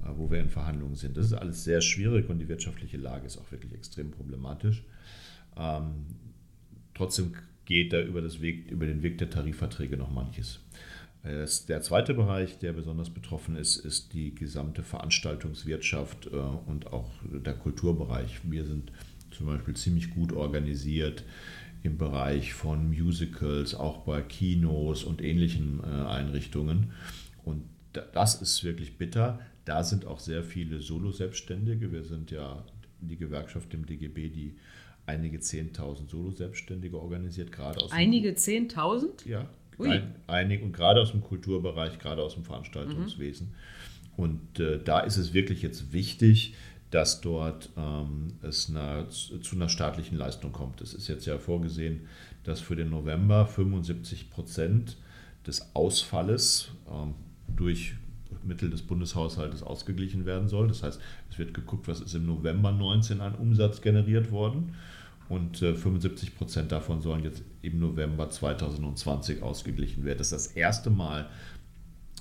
äh, 0.00 0.08
wo 0.16 0.32
wir 0.32 0.40
in 0.40 0.48
Verhandlungen 0.48 0.96
sind. 0.96 1.16
Das 1.16 1.26
ist 1.26 1.34
alles 1.34 1.62
sehr 1.62 1.80
schwierig 1.80 2.28
und 2.28 2.40
die 2.40 2.48
wirtschaftliche 2.48 2.96
Lage 2.96 3.24
ist 3.24 3.38
auch 3.38 3.52
wirklich 3.52 3.72
extrem 3.72 4.10
problematisch. 4.10 4.82
Ähm, 5.56 6.06
trotzdem 6.92 7.34
geht 7.64 7.92
da 7.92 8.02
über, 8.02 8.20
Weg, 8.40 8.68
über 8.68 8.86
den 8.86 9.04
Weg 9.04 9.18
der 9.18 9.30
Tarifverträge 9.30 9.96
noch 9.96 10.10
manches. 10.10 10.58
Äh, 11.22 11.46
der 11.68 11.82
zweite 11.82 12.14
Bereich, 12.14 12.58
der 12.58 12.72
besonders 12.72 13.10
betroffen 13.10 13.54
ist, 13.54 13.76
ist 13.76 14.12
die 14.12 14.34
gesamte 14.34 14.82
Veranstaltungswirtschaft 14.82 16.26
äh, 16.26 16.30
und 16.30 16.92
auch 16.92 17.12
der 17.22 17.54
Kulturbereich. 17.54 18.40
Wir 18.42 18.64
sind 18.64 18.90
zum 19.32 19.46
Beispiel 19.46 19.74
ziemlich 19.74 20.10
gut 20.10 20.32
organisiert 20.32 21.24
im 21.82 21.98
Bereich 21.98 22.54
von 22.54 22.88
Musicals, 22.90 23.74
auch 23.74 24.04
bei 24.04 24.22
Kinos 24.22 25.04
und 25.04 25.20
ähnlichen 25.22 25.80
äh, 25.80 26.06
Einrichtungen. 26.06 26.92
Und 27.44 27.64
das 28.12 28.40
ist 28.40 28.62
wirklich 28.64 28.98
bitter. 28.98 29.40
Da 29.64 29.82
sind 29.82 30.06
auch 30.06 30.20
sehr 30.20 30.44
viele 30.44 30.80
Solo-Selbstständige. 30.80 31.92
Wir 31.92 32.04
sind 32.04 32.30
ja 32.30 32.64
die 33.00 33.16
Gewerkschaft 33.16 33.74
im 33.74 33.84
DGB, 33.84 34.28
die 34.28 34.56
einige 35.06 35.38
10.000 35.38 36.08
Solo-Selbstständige 36.08 36.98
organisiert, 36.98 37.50
gerade 37.52 37.80
aus 37.80 37.90
Einige 37.90 38.30
10.000? 38.30 39.28
Ja, 39.28 39.48
ein, 39.78 40.14
einige 40.28 40.64
und 40.64 40.72
gerade 40.72 41.00
aus 41.00 41.10
dem 41.10 41.22
Kulturbereich, 41.22 41.98
gerade 41.98 42.22
aus 42.22 42.34
dem 42.34 42.44
Veranstaltungswesen. 42.44 43.48
Mhm. 43.48 43.54
Und 44.16 44.60
äh, 44.60 44.78
da 44.82 45.00
ist 45.00 45.16
es 45.16 45.32
wirklich 45.32 45.62
jetzt 45.62 45.92
wichtig, 45.92 46.54
dass 46.92 47.22
dort 47.22 47.70
ähm, 47.76 48.34
es 48.42 48.68
eine, 48.68 49.08
zu 49.08 49.56
einer 49.56 49.70
staatlichen 49.70 50.16
Leistung 50.16 50.52
kommt. 50.52 50.82
Es 50.82 50.92
ist 50.92 51.08
jetzt 51.08 51.24
ja 51.24 51.38
vorgesehen, 51.38 52.02
dass 52.44 52.60
für 52.60 52.76
den 52.76 52.90
November 52.90 53.46
75 53.46 54.30
Prozent 54.30 54.98
des 55.46 55.74
Ausfalles 55.74 56.70
ähm, 56.90 57.14
durch 57.48 57.94
Mittel 58.44 58.68
des 58.68 58.82
Bundeshaushaltes 58.82 59.62
ausgeglichen 59.62 60.26
werden 60.26 60.48
soll. 60.48 60.68
Das 60.68 60.82
heißt, 60.82 61.00
es 61.30 61.38
wird 61.38 61.54
geguckt, 61.54 61.88
was 61.88 62.00
ist 62.00 62.14
im 62.14 62.26
November 62.26 62.72
19 62.72 63.22
an 63.22 63.36
Umsatz 63.36 63.80
generiert 63.80 64.30
worden. 64.30 64.74
Und 65.30 65.62
äh, 65.62 65.74
75 65.74 66.36
Prozent 66.36 66.72
davon 66.72 67.00
sollen 67.00 67.24
jetzt 67.24 67.42
im 67.62 67.78
November 67.78 68.28
2020 68.28 69.42
ausgeglichen 69.42 70.04
werden. 70.04 70.18
Das 70.18 70.30
ist 70.32 70.46
das 70.48 70.56
erste 70.56 70.90
Mal 70.90 71.30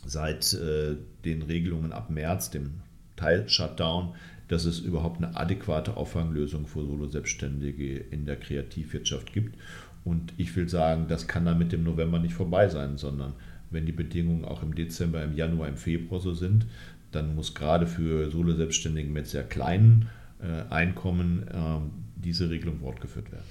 seit 0.06 0.54
äh, 0.54 0.96
den 1.26 1.42
Regelungen 1.42 1.92
ab 1.92 2.10
März, 2.10 2.52
dem 2.52 2.80
Teil-Shutdown, 3.18 4.16
dass 4.52 4.66
es 4.66 4.80
überhaupt 4.80 5.24
eine 5.24 5.38
adäquate 5.38 5.96
Auffanglösung 5.96 6.68
für 6.68 6.86
Solo-Selbstständige 6.86 7.98
in 7.98 8.26
der 8.26 8.36
Kreativwirtschaft 8.36 9.32
gibt. 9.32 9.58
Und 10.04 10.34
ich 10.36 10.54
will 10.58 10.68
sagen, 10.68 11.06
das 11.08 11.28
kann 11.28 11.46
dann 11.46 11.58
mit 11.58 11.72
dem 11.72 11.84
November 11.84 12.20
nicht 12.20 12.34
vorbei 12.34 12.68
sein, 12.68 12.98
sondern 12.98 13.34
wenn 13.70 13.86
die 13.86 13.94
Bedingungen 13.94 14.44
auch 14.44 14.62
im 14.62 14.76
Dezember, 14.76 15.24
im 15.24 15.38
Januar, 15.38 15.70
im 15.70 15.78
Februar 15.78 16.20
so 16.20 16.34
sind, 16.34 16.66
dann 17.12 17.34
muss 17.34 17.54
gerade 17.54 17.88
für 17.88 18.30
Solo-Selbstständigen 18.30 19.14
mit 19.14 19.28
sehr 19.28 19.44
kleinen 19.44 20.10
äh, 20.42 20.70
Einkommen 20.70 21.48
äh, 21.48 21.80
diese 22.22 22.50
Regelung 22.50 22.80
fortgeführt 22.80 23.32
werden. 23.32 23.46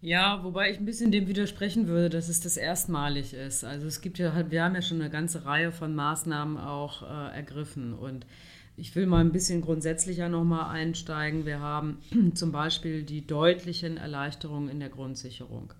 Ja, 0.00 0.44
wobei 0.44 0.70
ich 0.70 0.78
ein 0.78 0.86
bisschen 0.86 1.10
dem 1.10 1.26
widersprechen 1.26 1.88
würde, 1.88 2.08
dass 2.08 2.28
es 2.28 2.40
das 2.40 2.56
erstmalig 2.56 3.34
ist. 3.34 3.64
Also 3.64 3.88
es 3.88 4.00
gibt 4.00 4.18
ja, 4.18 4.48
wir 4.48 4.62
haben 4.62 4.76
ja 4.76 4.82
schon 4.82 5.00
eine 5.00 5.10
ganze 5.10 5.44
Reihe 5.44 5.72
von 5.72 5.94
Maßnahmen 5.94 6.56
auch 6.56 7.02
äh, 7.02 7.36
ergriffen 7.36 7.94
und 7.94 8.26
ich 8.80 8.96
will 8.96 9.06
mal 9.06 9.20
ein 9.20 9.30
bisschen 9.30 9.60
grundsätzlicher 9.60 10.28
nochmal 10.30 10.74
einsteigen. 10.74 11.44
Wir 11.44 11.60
haben 11.60 11.98
zum 12.34 12.50
Beispiel 12.50 13.02
die 13.02 13.26
deutlichen 13.26 13.98
Erleichterungen 13.98 14.70
in 14.70 14.80
der 14.80 14.88
Grundsicherung. 14.88 15.74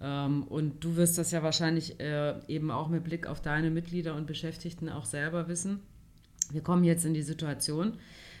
Ähm, 0.00 0.44
und 0.44 0.84
du 0.84 0.94
wirst 0.94 1.18
das 1.18 1.32
ja 1.32 1.42
wahrscheinlich 1.42 1.98
äh, 1.98 2.34
eben 2.46 2.70
auch 2.70 2.88
mit 2.88 3.02
Blick 3.02 3.26
auf 3.26 3.42
deine 3.42 3.70
Mitglieder 3.70 4.14
und 4.14 4.28
Beschäftigten 4.28 4.88
auch 4.88 5.04
selber 5.04 5.48
wissen. 5.48 5.80
Wir 6.52 6.62
kommen 6.62 6.84
jetzt 6.84 7.04
in 7.04 7.14
die 7.14 7.22
Situation, 7.22 7.94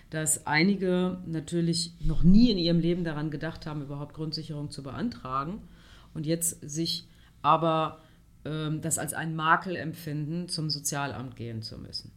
dass 0.08 0.46
einige 0.46 1.18
natürlich 1.26 1.94
noch 2.00 2.22
nie 2.22 2.50
in 2.50 2.58
ihrem 2.58 2.78
Leben 2.78 3.02
daran 3.04 3.30
gedacht 3.30 3.66
haben, 3.66 3.82
überhaupt 3.82 4.14
Grundsicherung 4.14 4.70
zu 4.70 4.84
beantragen 4.84 5.62
und 6.14 6.26
jetzt 6.26 6.58
sich 6.68 7.08
aber 7.42 8.00
ähm, 8.44 8.80
das 8.82 8.98
als 8.98 9.14
einen 9.14 9.34
Makel 9.34 9.74
empfinden, 9.74 10.48
zum 10.48 10.70
Sozialamt 10.70 11.34
gehen 11.36 11.62
zu 11.62 11.78
müssen. 11.78 12.12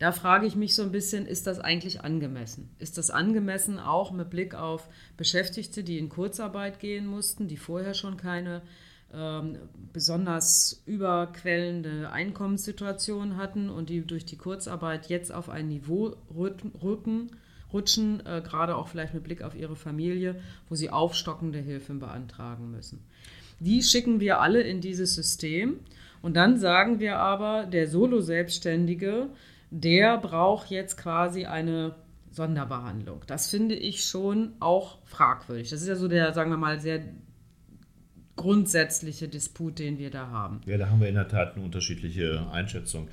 Da 0.00 0.12
frage 0.12 0.46
ich 0.46 0.56
mich 0.56 0.74
so 0.74 0.82
ein 0.82 0.92
bisschen, 0.92 1.26
ist 1.26 1.46
das 1.46 1.60
eigentlich 1.60 2.00
angemessen? 2.00 2.70
Ist 2.78 2.96
das 2.96 3.10
angemessen 3.10 3.78
auch 3.78 4.12
mit 4.12 4.30
Blick 4.30 4.54
auf 4.54 4.88
Beschäftigte, 5.18 5.84
die 5.84 5.98
in 5.98 6.08
Kurzarbeit 6.08 6.80
gehen 6.80 7.06
mussten, 7.06 7.48
die 7.48 7.58
vorher 7.58 7.92
schon 7.92 8.16
keine 8.16 8.62
ähm, 9.12 9.58
besonders 9.92 10.82
überquellende 10.86 12.10
Einkommenssituation 12.10 13.36
hatten 13.36 13.68
und 13.68 13.90
die 13.90 14.00
durch 14.00 14.24
die 14.24 14.38
Kurzarbeit 14.38 15.10
jetzt 15.10 15.34
auf 15.34 15.50
ein 15.50 15.68
Niveau 15.68 16.16
rücken, 16.34 17.30
rutschen, 17.70 18.24
äh, 18.24 18.40
gerade 18.40 18.76
auch 18.76 18.88
vielleicht 18.88 19.12
mit 19.12 19.24
Blick 19.24 19.42
auf 19.42 19.54
ihre 19.54 19.76
Familie, 19.76 20.40
wo 20.70 20.76
sie 20.76 20.88
aufstockende 20.88 21.58
Hilfen 21.58 21.98
beantragen 21.98 22.70
müssen. 22.70 23.04
Die 23.58 23.82
schicken 23.82 24.18
wir 24.18 24.40
alle 24.40 24.62
in 24.62 24.80
dieses 24.80 25.14
System 25.14 25.80
und 26.22 26.38
dann 26.38 26.58
sagen 26.58 27.00
wir 27.00 27.18
aber, 27.18 27.66
der 27.66 27.86
Solo-Selbstständige, 27.86 29.28
der 29.70 30.18
braucht 30.18 30.70
jetzt 30.70 30.96
quasi 30.96 31.46
eine 31.46 31.94
Sonderbehandlung. 32.30 33.22
Das 33.26 33.50
finde 33.50 33.74
ich 33.74 34.04
schon 34.04 34.52
auch 34.60 34.98
fragwürdig. 35.04 35.70
Das 35.70 35.82
ist 35.82 35.88
ja 35.88 35.96
so 35.96 36.08
der, 36.08 36.32
sagen 36.32 36.50
wir 36.50 36.56
mal, 36.56 36.80
sehr 36.80 37.02
grundsätzliche 38.36 39.28
Disput, 39.28 39.78
den 39.78 39.98
wir 39.98 40.10
da 40.10 40.28
haben. 40.28 40.60
Ja, 40.66 40.78
da 40.78 40.88
haben 40.88 41.00
wir 41.00 41.08
in 41.08 41.14
der 41.14 41.28
Tat 41.28 41.56
eine 41.56 41.64
unterschiedliche 41.64 42.48
Einschätzung. 42.50 43.08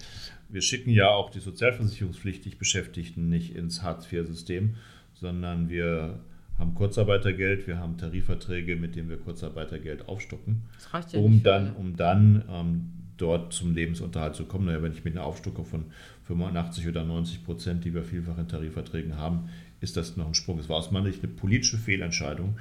Wir 0.50 0.62
schicken 0.62 0.91
ja 0.91 1.10
auch 1.10 1.30
die 1.30 1.39
sozialversicherungspflichtig 1.39 2.58
Beschäftigten 2.58 3.28
nicht 3.28 3.56
ins 3.56 3.84
Hartz-IV-System, 3.84 4.76
sondern 5.13 5.67
wir 5.67 6.20
haben 6.58 6.74
Kurzarbeitergeld, 6.74 7.67
wir 7.67 7.78
haben 7.78 7.98
Tarifverträge, 7.98 8.78
mit 8.78 8.96
denen 8.96 9.10
wir 9.10 9.17
Kurzarbeitergeld 9.17 10.08
aufstocken, 10.08 10.63
ja 11.12 11.20
um, 11.20 11.43
dann, 11.43 11.76
um 11.76 11.96
dann 11.98 12.43
ähm, 12.50 12.89
dort 13.17 13.53
zum 13.53 13.73
Lebensunterhalt 13.73 14.36
zu 14.36 14.45
kommen. 14.45 14.65
Naja, 14.65 14.82
wenn 14.82 14.93
ich 14.93 15.03
mit 15.03 15.15
einer 15.15 15.25
Aufstockung 15.25 15.65
von 15.65 15.86
85 16.23 16.88
oder 16.88 17.03
90 17.03 17.43
Prozent, 17.43 17.86
die 17.86 17.93
wir 17.93 18.03
vielfach 18.03 18.38
in 18.38 18.47
Tarifverträgen 18.47 19.17
haben, 19.17 19.49
ist 19.82 19.97
das 19.97 20.17
noch 20.17 20.27
ein 20.27 20.34
Sprung. 20.34 20.60
Es 20.60 20.69
war 20.69 20.77
aus 20.77 20.91
meiner 20.91 21.08
Sicht 21.08 21.23
eine 21.23 21.34
politische 21.34 21.77
Fehlentscheidung, 21.77 22.58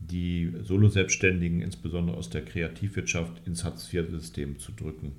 die 0.00 0.52
Solo-Selbstständigen, 0.62 1.60
insbesondere 1.60 2.16
aus 2.16 2.30
der 2.30 2.44
Kreativwirtschaft, 2.44 3.46
ins 3.46 3.64
Hartz-IV-System 3.64 4.58
zu 4.58 4.72
drücken 4.72 5.12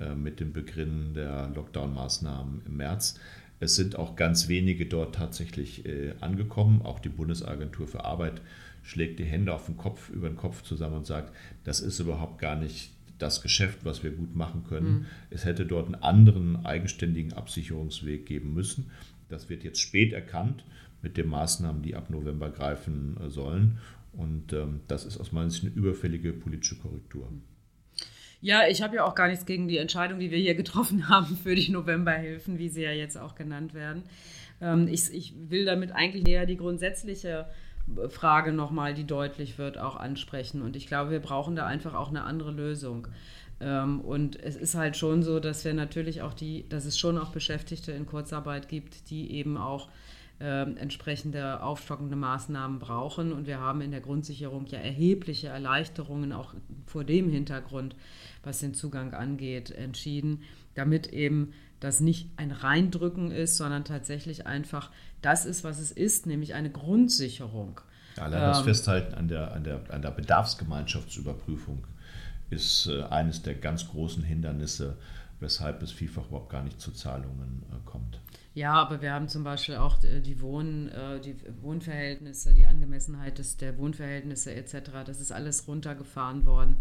äh, 0.00 0.14
mit 0.14 0.40
dem 0.40 0.52
Beginn 0.52 1.14
der 1.14 1.50
Lockdown-Maßnahmen 1.54 2.62
im 2.66 2.76
März. 2.76 3.18
Es 3.60 3.76
sind 3.76 3.96
auch 3.96 4.16
ganz 4.16 4.48
wenige 4.48 4.86
dort 4.86 5.14
tatsächlich 5.14 5.86
äh, 5.86 6.14
angekommen. 6.20 6.82
Auch 6.82 6.98
die 6.98 7.08
Bundesagentur 7.08 7.86
für 7.86 8.04
Arbeit 8.04 8.40
schlägt 8.82 9.18
die 9.18 9.24
Hände 9.24 9.54
auf 9.54 9.66
den 9.66 9.76
Kopf, 9.76 10.10
über 10.10 10.28
den 10.28 10.36
Kopf 10.36 10.62
zusammen 10.62 10.96
und 10.96 11.06
sagt, 11.06 11.34
das 11.64 11.80
ist 11.80 12.00
überhaupt 12.00 12.38
gar 12.38 12.56
nicht 12.56 12.90
das 13.24 13.40
Geschäft, 13.40 13.84
was 13.84 14.04
wir 14.04 14.10
gut 14.10 14.36
machen 14.36 14.64
können. 14.68 14.92
Mhm. 14.92 15.06
Es 15.30 15.46
hätte 15.46 15.64
dort 15.64 15.86
einen 15.86 16.02
anderen 16.02 16.64
eigenständigen 16.64 17.32
Absicherungsweg 17.32 18.26
geben 18.26 18.52
müssen. 18.52 18.90
Das 19.28 19.48
wird 19.48 19.64
jetzt 19.64 19.80
spät 19.80 20.12
erkannt 20.12 20.64
mit 21.00 21.16
den 21.16 21.28
Maßnahmen, 21.28 21.82
die 21.82 21.94
ab 21.94 22.10
November 22.10 22.50
greifen 22.50 23.16
äh, 23.18 23.30
sollen. 23.30 23.78
Und 24.12 24.52
ähm, 24.52 24.80
das 24.88 25.06
ist 25.06 25.18
aus 25.18 25.32
meiner 25.32 25.50
Sicht 25.50 25.64
eine 25.64 25.74
überfällige 25.74 26.34
politische 26.34 26.76
Korrektur. 26.76 27.32
Ja, 28.42 28.68
ich 28.68 28.82
habe 28.82 28.96
ja 28.96 29.04
auch 29.04 29.14
gar 29.14 29.28
nichts 29.28 29.46
gegen 29.46 29.68
die 29.68 29.78
Entscheidung, 29.78 30.18
die 30.18 30.30
wir 30.30 30.38
hier 30.38 30.54
getroffen 30.54 31.08
haben 31.08 31.34
für 31.36 31.54
die 31.54 31.70
Novemberhilfen, 31.70 32.58
wie 32.58 32.68
sie 32.68 32.82
ja 32.82 32.92
jetzt 32.92 33.16
auch 33.16 33.34
genannt 33.34 33.72
werden. 33.72 34.02
Ähm, 34.60 34.86
ich, 34.86 35.12
ich 35.14 35.34
will 35.48 35.64
damit 35.64 35.92
eigentlich 35.92 36.28
eher 36.28 36.44
die 36.44 36.58
grundsätzliche 36.58 37.46
Frage 38.08 38.52
nochmal, 38.52 38.94
die 38.94 39.06
deutlich 39.06 39.58
wird, 39.58 39.78
auch 39.78 39.96
ansprechen. 39.96 40.62
Und 40.62 40.76
ich 40.76 40.86
glaube, 40.86 41.10
wir 41.10 41.20
brauchen 41.20 41.56
da 41.56 41.66
einfach 41.66 41.94
auch 41.94 42.08
eine 42.08 42.24
andere 42.24 42.50
Lösung. 42.50 43.08
Ähm, 43.60 44.00
und 44.00 44.40
es 44.42 44.56
ist 44.56 44.74
halt 44.74 44.96
schon 44.96 45.22
so, 45.22 45.40
dass 45.40 45.64
wir 45.64 45.74
natürlich 45.74 46.22
auch 46.22 46.34
die, 46.34 46.68
dass 46.68 46.84
es 46.84 46.98
schon 46.98 47.18
auch 47.18 47.30
Beschäftigte 47.30 47.92
in 47.92 48.06
Kurzarbeit 48.06 48.68
gibt, 48.68 49.10
die 49.10 49.32
eben 49.32 49.56
auch 49.56 49.88
äh, 50.40 50.62
entsprechende 50.62 51.62
aufstockende 51.62 52.16
Maßnahmen 52.16 52.78
brauchen. 52.78 53.32
Und 53.32 53.46
wir 53.46 53.60
haben 53.60 53.80
in 53.80 53.90
der 53.90 54.00
Grundsicherung 54.00 54.66
ja 54.66 54.78
erhebliche 54.78 55.48
Erleichterungen 55.48 56.32
auch 56.32 56.54
vor 56.86 57.04
dem 57.04 57.30
Hintergrund, 57.30 57.94
was 58.42 58.58
den 58.58 58.74
Zugang 58.74 59.14
angeht, 59.14 59.70
entschieden, 59.70 60.42
damit 60.74 61.06
eben 61.12 61.52
das 61.84 62.00
nicht 62.00 62.30
ein 62.36 62.50
Reindrücken 62.50 63.30
ist, 63.30 63.56
sondern 63.56 63.84
tatsächlich 63.84 64.46
einfach 64.46 64.90
das 65.22 65.44
ist, 65.44 65.64
was 65.64 65.78
es 65.78 65.92
ist, 65.92 66.26
nämlich 66.26 66.54
eine 66.54 66.70
Grundsicherung. 66.70 67.80
allein 68.16 68.40
das 68.40 68.58
ähm, 68.58 68.64
Festhalten 68.64 69.14
an 69.14 69.28
der, 69.28 69.52
an, 69.52 69.64
der, 69.64 69.80
an 69.90 70.02
der 70.02 70.10
Bedarfsgemeinschaftsüberprüfung 70.10 71.86
ist 72.50 72.86
äh, 72.86 73.02
eines 73.04 73.42
der 73.42 73.54
ganz 73.54 73.88
großen 73.88 74.22
Hindernisse, 74.22 74.96
weshalb 75.40 75.82
es 75.82 75.92
vielfach 75.92 76.26
überhaupt 76.28 76.50
gar 76.50 76.62
nicht 76.62 76.80
zu 76.80 76.90
Zahlungen 76.90 77.62
äh, 77.70 77.76
kommt. 77.84 78.18
Ja, 78.54 78.74
aber 78.74 79.02
wir 79.02 79.12
haben 79.12 79.28
zum 79.28 79.44
Beispiel 79.44 79.76
auch 79.76 80.02
äh, 80.04 80.20
die, 80.20 80.40
Wohn, 80.40 80.90
die 81.24 81.36
Wohnverhältnisse, 81.60 82.54
die 82.54 82.66
Angemessenheit 82.66 83.38
des, 83.38 83.56
der 83.56 83.76
Wohnverhältnisse 83.76 84.54
etc. 84.54 84.90
Das 85.04 85.20
ist 85.20 85.32
alles 85.32 85.68
runtergefahren 85.68 86.46
worden. 86.46 86.76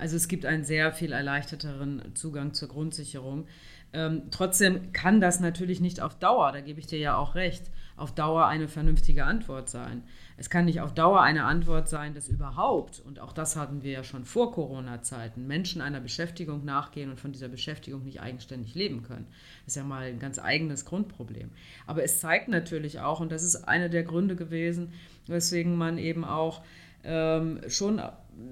Also 0.00 0.16
es 0.16 0.28
gibt 0.28 0.46
einen 0.46 0.64
sehr 0.64 0.92
viel 0.92 1.12
erleichterteren 1.12 2.14
Zugang 2.14 2.54
zur 2.54 2.68
Grundsicherung. 2.68 3.46
Ähm, 3.92 4.22
trotzdem 4.30 4.92
kann 4.92 5.20
das 5.20 5.40
natürlich 5.40 5.80
nicht 5.80 6.00
auf 6.00 6.18
Dauer, 6.18 6.52
da 6.52 6.60
gebe 6.60 6.78
ich 6.78 6.86
dir 6.86 6.98
ja 6.98 7.16
auch 7.16 7.34
recht, 7.34 7.70
auf 7.96 8.14
Dauer 8.14 8.46
eine 8.46 8.66
vernünftige 8.66 9.24
Antwort 9.24 9.68
sein. 9.68 10.02
Es 10.38 10.48
kann 10.48 10.64
nicht 10.64 10.80
auf 10.80 10.94
Dauer 10.94 11.20
eine 11.20 11.44
Antwort 11.44 11.88
sein, 11.88 12.14
dass 12.14 12.28
überhaupt, 12.28 13.02
und 13.04 13.20
auch 13.20 13.32
das 13.34 13.56
hatten 13.56 13.82
wir 13.82 13.90
ja 13.90 14.04
schon 14.04 14.24
vor 14.24 14.52
Corona-Zeiten, 14.52 15.46
Menschen 15.46 15.82
einer 15.82 16.00
Beschäftigung 16.00 16.64
nachgehen 16.64 17.10
und 17.10 17.20
von 17.20 17.32
dieser 17.32 17.48
Beschäftigung 17.48 18.04
nicht 18.04 18.22
eigenständig 18.22 18.74
leben 18.74 19.02
können. 19.02 19.26
Das 19.64 19.74
ist 19.74 19.76
ja 19.76 19.84
mal 19.84 20.04
ein 20.04 20.18
ganz 20.18 20.38
eigenes 20.38 20.86
Grundproblem. 20.86 21.50
Aber 21.86 22.02
es 22.02 22.20
zeigt 22.20 22.48
natürlich 22.48 23.00
auch, 23.00 23.20
und 23.20 23.30
das 23.30 23.42
ist 23.42 23.68
einer 23.68 23.90
der 23.90 24.02
Gründe 24.02 24.34
gewesen, 24.34 24.94
weswegen 25.26 25.76
man 25.76 25.98
eben 25.98 26.24
auch 26.24 26.62
ähm, 27.04 27.60
schon, 27.68 28.00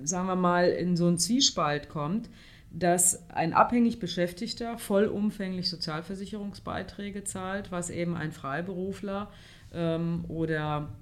sagen 0.02 0.26
wir 0.26 0.36
mal, 0.36 0.68
in 0.68 0.94
so 0.94 1.06
einen 1.06 1.18
Zwiespalt 1.18 1.88
kommt, 1.88 2.28
dass 2.70 3.28
ein 3.30 3.52
abhängig 3.52 3.98
Beschäftigter 3.98 4.78
vollumfänglich 4.78 5.68
Sozialversicherungsbeiträge 5.68 7.24
zahlt, 7.24 7.72
was 7.72 7.90
eben 7.90 8.16
ein 8.16 8.32
Freiberufler 8.32 9.30
ähm, 9.72 10.24
oder 10.28 10.92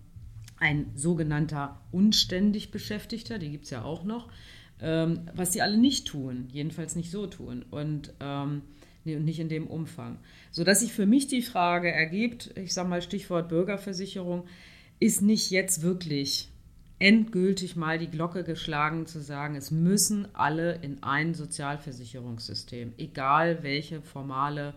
ein 0.58 0.86
sogenannter 0.94 1.80
unständig 1.92 2.70
Beschäftigter, 2.70 3.38
die 3.38 3.50
gibt 3.50 3.64
es 3.64 3.70
ja 3.70 3.82
auch 3.82 4.04
noch, 4.04 4.28
ähm, 4.80 5.28
was 5.34 5.52
sie 5.52 5.62
alle 5.62 5.76
nicht 5.76 6.06
tun, 6.06 6.48
jedenfalls 6.52 6.96
nicht 6.96 7.10
so 7.10 7.26
tun 7.26 7.64
und 7.70 8.14
ähm, 8.20 8.62
nicht 9.04 9.38
in 9.38 9.48
dem 9.48 9.66
Umfang. 9.66 10.18
Sodass 10.50 10.80
sich 10.80 10.92
für 10.92 11.06
mich 11.06 11.28
die 11.28 11.42
Frage 11.42 11.92
ergibt, 11.92 12.52
ich 12.56 12.74
sage 12.74 12.88
mal 12.88 13.02
Stichwort 13.02 13.48
Bürgerversicherung, 13.48 14.44
ist 14.98 15.22
nicht 15.22 15.50
jetzt 15.50 15.82
wirklich 15.82 16.50
endgültig 16.98 17.76
mal 17.76 17.98
die 17.98 18.08
Glocke 18.08 18.42
geschlagen 18.42 19.06
zu 19.06 19.20
sagen, 19.20 19.54
es 19.54 19.70
müssen 19.70 20.34
alle 20.34 20.76
in 20.76 21.02
ein 21.02 21.34
Sozialversicherungssystem, 21.34 22.94
egal 22.96 23.62
welche 23.62 24.00
formale 24.00 24.74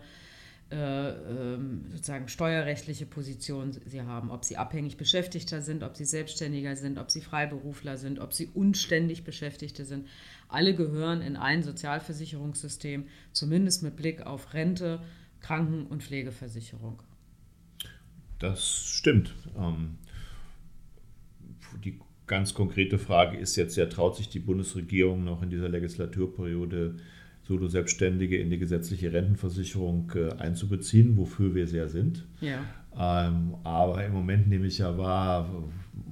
äh, 0.70 1.08
ähm, 1.08 1.86
sozusagen 1.90 2.28
steuerrechtliche 2.28 3.04
Position 3.04 3.72
sie 3.86 4.02
haben, 4.02 4.30
ob 4.30 4.44
sie 4.44 4.56
abhängig 4.56 4.96
Beschäftigter 4.98 5.62
sind, 5.62 5.82
ob 5.82 5.96
sie 5.96 6.04
Selbstständiger 6.04 6.76
sind, 6.76 6.98
ob 6.98 7.10
sie 7.10 7.22
Freiberufler 7.22 7.96
sind, 7.96 8.20
ob 8.20 8.32
sie 8.32 8.48
unständig 8.54 9.24
Beschäftigte 9.24 9.84
sind. 9.84 10.06
Alle 10.48 10.74
gehören 10.74 11.22
in 11.22 11.36
ein 11.36 11.62
Sozialversicherungssystem, 11.62 13.08
zumindest 13.32 13.82
mit 13.82 13.96
Blick 13.96 14.26
auf 14.26 14.54
Rente, 14.54 15.02
Kranken- 15.40 15.86
und 15.86 16.04
Pflegeversicherung. 16.04 17.02
Das 18.38 18.86
stimmt. 18.86 19.34
Ähm, 19.56 19.98
die 21.84 21.98
ganz 22.30 22.54
konkrete 22.54 22.96
Frage 22.96 23.36
ist 23.36 23.56
jetzt 23.56 23.76
ja, 23.76 23.86
traut 23.86 24.16
sich 24.16 24.28
die 24.28 24.38
Bundesregierung 24.38 25.24
noch 25.24 25.42
in 25.42 25.50
dieser 25.50 25.68
Legislaturperiode 25.68 26.94
Solo-Selbstständige 27.42 28.38
in 28.38 28.50
die 28.50 28.58
gesetzliche 28.58 29.12
Rentenversicherung 29.12 30.12
äh, 30.14 30.30
einzubeziehen, 30.40 31.16
wofür 31.16 31.56
wir 31.56 31.66
sehr 31.66 31.88
sind. 31.88 32.24
Ja. 32.40 32.60
Ähm, 32.96 33.56
aber 33.64 34.04
im 34.04 34.12
Moment 34.12 34.48
nehme 34.48 34.68
ich 34.68 34.78
ja 34.78 34.96
wahr, 34.96 35.50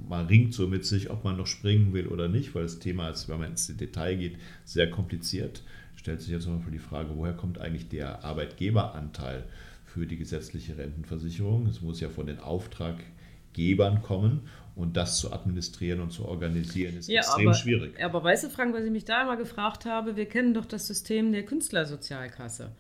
man 0.09 0.27
ringt 0.27 0.55
so 0.55 0.67
mit 0.67 0.85
sich, 0.85 1.09
ob 1.09 1.23
man 1.23 1.37
noch 1.37 1.47
springen 1.47 1.93
will 1.93 2.09
oder 2.09 2.27
nicht, 2.27 2.53
weil 2.57 2.65
das 2.65 2.81
Thema 2.81 3.11
ist, 3.11 3.29
wenn 3.29 3.39
man 3.39 3.51
ins 3.51 3.69
Detail 3.77 4.17
geht, 4.17 4.39
sehr 4.65 4.91
kompliziert. 4.91 5.63
Stellt 5.95 6.21
sich 6.21 6.31
jetzt 6.31 6.49
Beispiel 6.49 6.73
die 6.73 6.79
Frage, 6.79 7.11
woher 7.15 7.35
kommt 7.35 7.59
eigentlich 7.61 7.89
der 7.89 8.25
Arbeitgeberanteil 8.25 9.45
für 9.85 10.05
die 10.05 10.17
gesetzliche 10.17 10.77
Rentenversicherung? 10.77 11.67
Es 11.67 11.81
muss 11.81 12.01
ja 12.01 12.09
von 12.09 12.27
den 12.27 12.41
Auftraggebern 12.41 14.03
kommen 14.03 14.41
und 14.79 14.97
das 14.97 15.19
zu 15.19 15.33
administrieren 15.33 16.01
und 16.01 16.13
zu 16.13 16.25
organisieren, 16.25 16.97
ist 16.97 17.09
ja, 17.09 17.21
extrem 17.21 17.49
aber, 17.49 17.55
schwierig. 17.55 18.03
Aber 18.03 18.23
weißt 18.23 18.45
du, 18.45 18.49
Frank, 18.49 18.73
was 18.75 18.85
ich 18.85 18.93
mich 18.93 19.05
da 19.05 19.23
immer 19.23 19.37
gefragt 19.37 19.85
habe, 19.85 20.15
wir 20.15 20.27
kennen 20.27 20.55
doch 20.55 20.65
das 20.65 20.87
System 20.87 21.33
der 21.33 21.45
Künstlersozialkasse. 21.45 22.71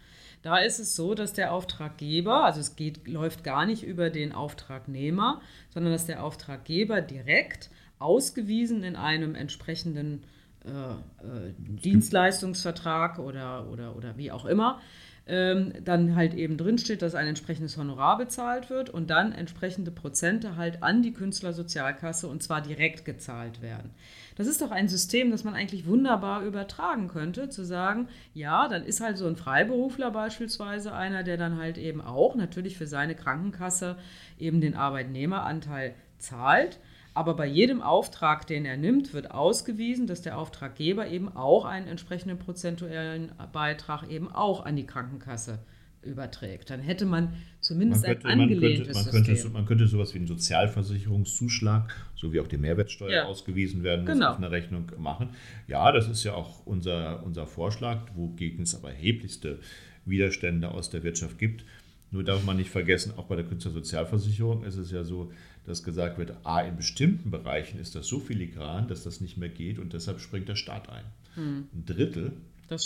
Da 0.42 0.58
ist 0.58 0.78
es 0.78 0.94
so, 0.94 1.14
dass 1.14 1.32
der 1.32 1.52
Auftraggeber, 1.52 2.44
also 2.44 2.60
es 2.60 2.76
geht, 2.76 3.08
läuft 3.08 3.42
gar 3.42 3.66
nicht 3.66 3.82
über 3.82 4.10
den 4.10 4.32
Auftragnehmer, 4.32 5.42
sondern 5.70 5.92
dass 5.92 6.06
der 6.06 6.22
Auftraggeber 6.22 7.00
direkt 7.00 7.68
ausgewiesen 7.98 8.84
in 8.84 8.94
einem 8.94 9.34
entsprechenden 9.34 10.22
äh, 10.64 10.68
äh, 10.68 11.52
Dienstleistungsvertrag 11.58 13.18
oder, 13.18 13.68
oder, 13.72 13.96
oder 13.96 14.16
wie 14.16 14.30
auch 14.30 14.44
immer 14.44 14.80
ähm, 15.28 15.72
dann 15.84 16.16
halt 16.16 16.34
eben 16.34 16.56
drinsteht, 16.56 17.02
dass 17.02 17.14
ein 17.14 17.26
entsprechendes 17.26 17.76
Honorar 17.76 18.18
bezahlt 18.18 18.70
wird 18.70 18.90
und 18.90 19.10
dann 19.10 19.32
entsprechende 19.32 19.90
Prozente 19.90 20.56
halt 20.56 20.82
an 20.82 21.02
die 21.02 21.12
Künstlersozialkasse 21.12 22.26
und 22.26 22.42
zwar 22.42 22.62
direkt 22.62 23.04
gezahlt 23.04 23.60
werden. 23.62 23.90
Das 24.36 24.46
ist 24.46 24.62
doch 24.62 24.70
ein 24.70 24.88
System, 24.88 25.30
das 25.30 25.44
man 25.44 25.54
eigentlich 25.54 25.86
wunderbar 25.86 26.44
übertragen 26.44 27.08
könnte, 27.08 27.48
zu 27.48 27.64
sagen, 27.64 28.08
ja, 28.34 28.68
dann 28.68 28.84
ist 28.84 29.00
halt 29.00 29.18
so 29.18 29.26
ein 29.26 29.36
Freiberufler 29.36 30.10
beispielsweise 30.10 30.94
einer, 30.94 31.22
der 31.22 31.36
dann 31.36 31.58
halt 31.58 31.76
eben 31.76 32.00
auch 32.00 32.34
natürlich 32.34 32.76
für 32.76 32.86
seine 32.86 33.14
Krankenkasse 33.14 33.96
eben 34.38 34.60
den 34.60 34.74
Arbeitnehmeranteil 34.74 35.94
zahlt 36.18 36.78
aber 37.18 37.34
bei 37.34 37.46
jedem 37.46 37.82
Auftrag, 37.82 38.46
den 38.46 38.64
er 38.64 38.76
nimmt, 38.76 39.12
wird 39.12 39.32
ausgewiesen, 39.32 40.06
dass 40.06 40.22
der 40.22 40.38
Auftraggeber 40.38 41.08
eben 41.08 41.28
auch 41.28 41.64
einen 41.64 41.88
entsprechenden 41.88 42.38
prozentuellen 42.38 43.32
Beitrag 43.52 44.08
eben 44.08 44.30
auch 44.30 44.64
an 44.64 44.76
die 44.76 44.86
Krankenkasse 44.86 45.58
überträgt. 46.02 46.70
Dann 46.70 46.78
hätte 46.78 47.06
man 47.06 47.32
zumindest 47.60 48.06
man 48.06 48.12
könnte, 48.12 48.28
ein 48.28 48.40
angelehntes 48.40 48.94
man 48.94 49.04
könnte, 49.06 49.16
man 49.16 49.24
könnte, 49.24 49.48
man 49.50 49.66
könnte 49.66 49.86
sowas 49.88 50.14
wie 50.14 50.18
einen 50.18 50.28
Sozialversicherungszuschlag, 50.28 51.92
so 52.14 52.32
wie 52.32 52.38
auch 52.38 52.46
die 52.46 52.56
Mehrwertsteuer 52.56 53.10
ja. 53.10 53.24
ausgewiesen 53.24 53.82
werden 53.82 54.04
muss, 54.04 54.14
genau. 54.14 54.30
auf 54.30 54.36
einer 54.36 54.52
Rechnung 54.52 54.92
machen. 54.96 55.30
Ja, 55.66 55.90
das 55.90 56.08
ist 56.08 56.22
ja 56.22 56.34
auch 56.34 56.64
unser, 56.66 57.24
unser 57.24 57.48
Vorschlag, 57.48 57.98
wogegen 58.14 58.62
es 58.62 58.76
aber 58.76 58.90
erheblichste 58.90 59.58
Widerstände 60.04 60.70
aus 60.70 60.88
der 60.88 61.02
Wirtschaft 61.02 61.36
gibt. 61.36 61.64
Nur 62.12 62.22
darf 62.22 62.44
man 62.44 62.58
nicht 62.58 62.70
vergessen, 62.70 63.14
auch 63.16 63.24
bei 63.24 63.34
der 63.34 63.44
Künstlersozialversicherung 63.44 64.62
ist 64.62 64.76
es 64.76 64.92
ja 64.92 65.02
so, 65.02 65.32
dass 65.68 65.84
gesagt 65.84 66.18
wird, 66.18 66.34
a, 66.44 66.60
in 66.60 66.76
bestimmten 66.76 67.30
Bereichen 67.30 67.78
ist 67.78 67.94
das 67.94 68.06
so 68.06 68.18
filigran, 68.18 68.88
dass 68.88 69.04
das 69.04 69.20
nicht 69.20 69.36
mehr 69.36 69.48
geht 69.48 69.78
und 69.78 69.92
deshalb 69.92 70.20
springt 70.20 70.48
der 70.48 70.56
Staat 70.56 70.88
ein. 70.88 71.04
Hm. 71.34 71.68
Ein 71.72 71.84
Drittel 71.86 72.32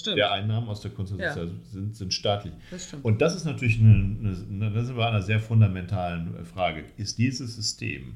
der 0.07 0.33
Einnahmen 0.33 0.68
aus 0.68 0.81
der 0.81 0.92
Kunstsozial 0.92 1.49
ja. 1.49 1.53
sind, 1.73 1.97
sind 1.97 2.14
staatlich. 2.14 2.53
Das 2.71 2.95
und 3.03 3.21
das 3.21 3.35
ist 3.35 3.45
natürlich 3.45 3.81
eine, 3.81 4.37
eine, 4.49 4.71
das 4.71 4.88
ist 4.88 4.97
einer 4.97 5.23
sehr 5.23 5.40
fundamentalen 5.40 6.45
Frage. 6.45 6.85
Ist 6.97 7.18
dieses 7.18 7.57
System 7.57 8.14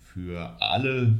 für 0.00 0.60
alle 0.60 1.18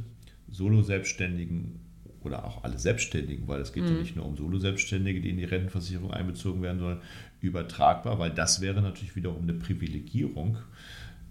Solo-Selbstständigen 0.51 1.79
oder 2.21 2.45
auch 2.45 2.63
alle 2.63 2.77
Selbstständigen, 2.77 3.47
weil 3.47 3.61
es 3.61 3.73
geht 3.73 3.83
mhm. 3.83 3.89
ja 3.89 3.95
nicht 3.95 4.15
nur 4.15 4.25
um 4.25 4.35
Solo-Selbstständige, 4.35 5.21
die 5.21 5.29
in 5.29 5.37
die 5.37 5.45
Rentenversicherung 5.45 6.11
einbezogen 6.11 6.61
werden 6.61 6.79
sollen, 6.79 6.99
übertragbar, 7.41 8.19
weil 8.19 8.31
das 8.31 8.61
wäre 8.61 8.81
natürlich 8.81 9.15
wiederum 9.15 9.43
eine 9.43 9.53
Privilegierung 9.53 10.57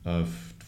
äh, 0.05 0.25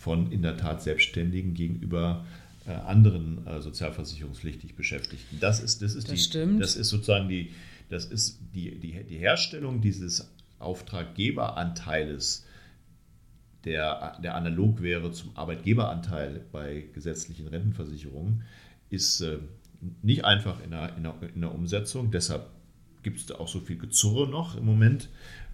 von 0.08 0.32
in 0.32 0.40
der 0.40 0.56
Tat 0.56 0.82
Selbstständigen 0.82 1.52
gegenüber 1.52 2.24
äh, 2.66 2.70
anderen 2.72 3.46
äh, 3.46 3.60
sozialversicherungspflichtig 3.60 4.74
Beschäftigten. 4.74 5.38
Das 5.38 5.60
ist, 5.60 5.82
das 5.82 5.94
ist, 5.94 6.08
das 6.08 6.14
die, 6.14 6.20
stimmt. 6.22 6.62
das 6.62 6.76
ist 6.76 6.88
sozusagen 6.88 7.28
die, 7.28 7.50
das 7.90 8.06
ist 8.06 8.38
die, 8.54 8.78
die, 8.78 9.04
die 9.04 9.18
Herstellung 9.18 9.82
dieses 9.82 10.32
Auftraggeberanteiles, 10.60 12.46
der, 13.66 14.18
der 14.22 14.34
analog 14.34 14.80
wäre 14.80 15.12
zum 15.12 15.36
Arbeitgeberanteil 15.36 16.40
bei 16.52 16.86
gesetzlichen 16.94 17.46
Rentenversicherungen, 17.48 18.44
ist 18.88 19.20
äh, 19.20 19.36
nicht 20.00 20.24
einfach 20.24 20.64
in 20.64 20.70
der, 20.70 20.96
in 20.96 21.02
der, 21.02 21.16
in 21.34 21.42
der 21.42 21.54
Umsetzung. 21.54 22.10
Deshalb 22.10 22.48
gibt 23.02 23.18
es 23.18 23.26
da 23.26 23.34
auch 23.34 23.48
so 23.48 23.60
viel 23.60 23.76
Gezurre 23.76 24.26
noch 24.26 24.56
im 24.56 24.64
Moment, 24.64 25.10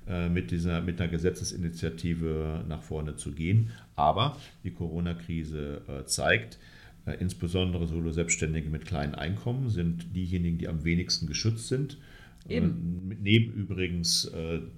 äh, 0.06 0.28
mit, 0.28 0.50
dieser, 0.50 0.82
mit 0.82 1.00
einer 1.00 1.10
Gesetzesinitiative 1.10 2.62
nach 2.68 2.82
vorne 2.82 3.16
zu 3.16 3.32
gehen. 3.32 3.70
Aber 3.96 4.36
die 4.64 4.72
Corona-Krise 4.72 5.82
äh, 5.88 6.04
zeigt, 6.06 6.58
äh, 7.06 7.12
insbesondere 7.14 7.86
Solo-Selbstständige 7.86 8.68
mit 8.70 8.86
kleinen 8.86 9.14
Einkommen 9.14 9.70
sind 9.70 10.14
diejenigen, 10.14 10.58
die 10.58 10.68
am 10.68 10.84
wenigsten 10.84 11.26
geschützt 11.26 11.68
sind. 11.68 11.98
Eben. 12.46 13.16
neben 13.22 13.54
übrigens 13.54 14.30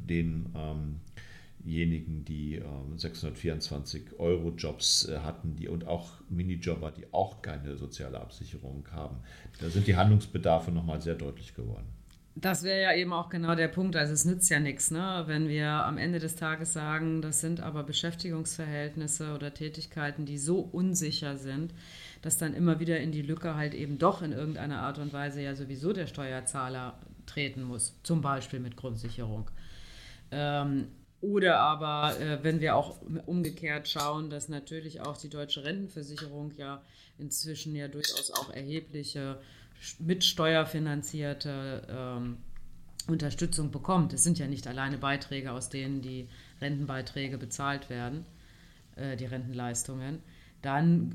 den 0.09 0.47
diejenigen, 1.65 2.25
die 2.25 2.63
624 2.95 4.21
Euro 4.21 4.51
Jobs 4.57 5.11
hatten 5.25 5.57
die, 5.57 5.67
und 5.67 5.85
auch 5.85 6.13
Minijobber, 6.31 6.93
die 6.93 7.13
auch 7.13 7.43
keine 7.43 7.77
soziale 7.77 8.21
Absicherung 8.21 8.87
haben. 8.93 9.17
Da 9.61 9.69
sind 9.69 9.89
die 9.89 9.97
Handlungsbedarfe 9.97 10.71
nochmal 10.71 11.03
sehr 11.03 11.17
deutlich 11.17 11.57
geworden. 11.57 11.89
Das 12.38 12.64
wäre 12.64 12.83
ja 12.83 12.94
eben 12.94 13.14
auch 13.14 13.31
genau 13.31 13.55
der 13.55 13.68
Punkt. 13.68 13.96
Also 13.96 14.12
es 14.12 14.27
nützt 14.27 14.51
ja 14.51 14.61
nichts, 14.61 14.90
ne? 14.90 15.25
wenn 15.27 15.49
wir 15.49 15.68
am 15.68 15.96
Ende 15.96 16.18
des 16.18 16.37
Tages 16.37 16.75
sagen, 16.75 17.22
das 17.22 17.40
sind 17.40 17.61
aber 17.61 17.83
Beschäftigungsverhältnisse 17.83 19.35
oder 19.35 19.55
Tätigkeiten, 19.55 20.27
die 20.27 20.37
so 20.37 20.59
unsicher 20.61 21.38
sind, 21.38 21.72
dass 22.20 22.37
dann 22.37 22.53
immer 22.53 22.79
wieder 22.79 23.01
in 23.01 23.11
die 23.11 23.22
Lücke 23.22 23.55
halt 23.55 23.72
eben 23.72 23.96
doch 23.96 24.20
in 24.20 24.33
irgendeiner 24.33 24.83
Art 24.83 24.99
und 24.99 25.14
Weise 25.14 25.40
ja 25.40 25.55
sowieso 25.55 25.94
der 25.94 26.07
Steuerzahler 26.07 26.99
treten 27.25 27.62
muss, 27.62 27.99
zum 28.03 28.20
Beispiel 28.20 28.61
mit 28.61 28.77
Grundsicherung. 28.77 29.51
Ähm, 30.31 30.88
oder 31.22 31.61
aber, 31.61 32.20
äh, 32.20 32.44
wenn 32.44 32.61
wir 32.61 32.77
auch 32.77 33.01
umgekehrt 33.25 33.88
schauen, 33.88 34.29
dass 34.29 34.51
natürlich 34.51 35.01
auch 35.01 35.16
die 35.16 35.31
deutsche 35.31 35.64
Rentenversicherung 35.64 36.53
ja 36.59 36.83
inzwischen 37.16 37.75
ja 37.75 37.88
durchaus 37.88 38.31
auch 38.31 38.51
erhebliche 38.51 39.40
mit 39.99 40.25
steuerfinanzierte 40.25 41.87
ähm, 41.89 42.39
Unterstützung 43.09 43.71
bekommt. 43.71 44.12
Es 44.12 44.25
sind 44.25 44.39
ja 44.39 44.47
nicht 44.47 44.67
alleine 44.67 44.99
Beiträge, 44.99 45.53
aus 45.53 45.69
denen 45.69 46.03
die 46.03 46.29
Rentenbeiträge 46.61 47.39
bezahlt 47.39 47.89
werden, 47.89 48.27
äh, 48.97 49.17
die 49.17 49.27
Rentenleistungen. 49.27 50.21
Dann 50.62 51.15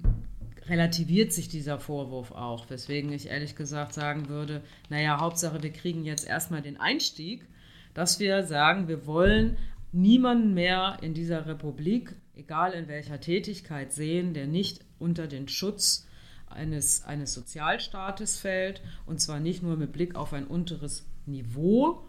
relativiert 0.67 1.33
sich 1.33 1.49
dieser 1.49 1.79
Vorwurf 1.79 2.31
auch, 2.31 2.69
weswegen 2.69 3.11
ich 3.11 3.27
ehrlich 3.27 3.55
gesagt 3.55 3.93
sagen 3.93 4.29
würde, 4.29 4.61
naja, 4.89 5.19
Hauptsache, 5.19 5.61
wir 5.63 5.71
kriegen 5.71 6.05
jetzt 6.05 6.27
erstmal 6.27 6.61
den 6.61 6.79
Einstieg, 6.79 7.45
dass 7.93 8.19
wir 8.19 8.43
sagen, 8.43 8.87
wir 8.87 9.05
wollen 9.05 9.57
niemanden 9.91 10.53
mehr 10.53 10.99
in 11.01 11.13
dieser 11.13 11.45
Republik, 11.45 12.15
egal 12.35 12.73
in 12.73 12.87
welcher 12.87 13.19
Tätigkeit, 13.19 13.91
sehen, 13.91 14.33
der 14.33 14.47
nicht 14.47 14.85
unter 14.99 15.27
den 15.27 15.47
Schutz 15.47 16.07
eines, 16.53 17.03
eines 17.05 17.33
Sozialstaates 17.33 18.37
fällt, 18.37 18.81
und 19.05 19.19
zwar 19.19 19.39
nicht 19.39 19.63
nur 19.63 19.77
mit 19.77 19.91
Blick 19.91 20.15
auf 20.15 20.33
ein 20.33 20.45
unteres 20.45 21.05
Niveau, 21.25 22.05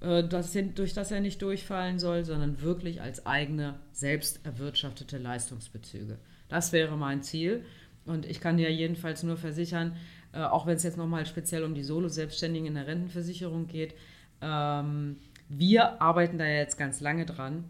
äh, 0.00 0.24
das, 0.24 0.56
durch 0.74 0.94
das 0.94 1.10
er 1.10 1.20
nicht 1.20 1.40
durchfallen 1.42 1.98
soll, 1.98 2.24
sondern 2.24 2.60
wirklich 2.60 3.00
als 3.00 3.26
eigene, 3.26 3.74
selbst 3.92 4.44
erwirtschaftete 4.44 5.18
Leistungsbezüge. 5.18 6.18
Das 6.48 6.72
wäre 6.72 6.96
mein 6.96 7.22
Ziel. 7.22 7.64
Und 8.04 8.26
ich 8.26 8.40
kann 8.40 8.56
dir 8.56 8.72
jedenfalls 8.72 9.22
nur 9.22 9.36
versichern, 9.36 9.96
äh, 10.32 10.42
auch 10.42 10.66
wenn 10.66 10.76
es 10.76 10.82
jetzt 10.82 10.96
nochmal 10.96 11.24
speziell 11.26 11.62
um 11.64 11.74
die 11.74 11.84
Solo-Selbstständigen 11.84 12.66
in 12.66 12.74
der 12.74 12.86
Rentenversicherung 12.86 13.68
geht, 13.68 13.94
ähm, 14.40 15.18
wir 15.48 16.00
arbeiten 16.00 16.38
da 16.38 16.46
jetzt 16.46 16.78
ganz 16.78 17.00
lange 17.00 17.26
dran, 17.26 17.64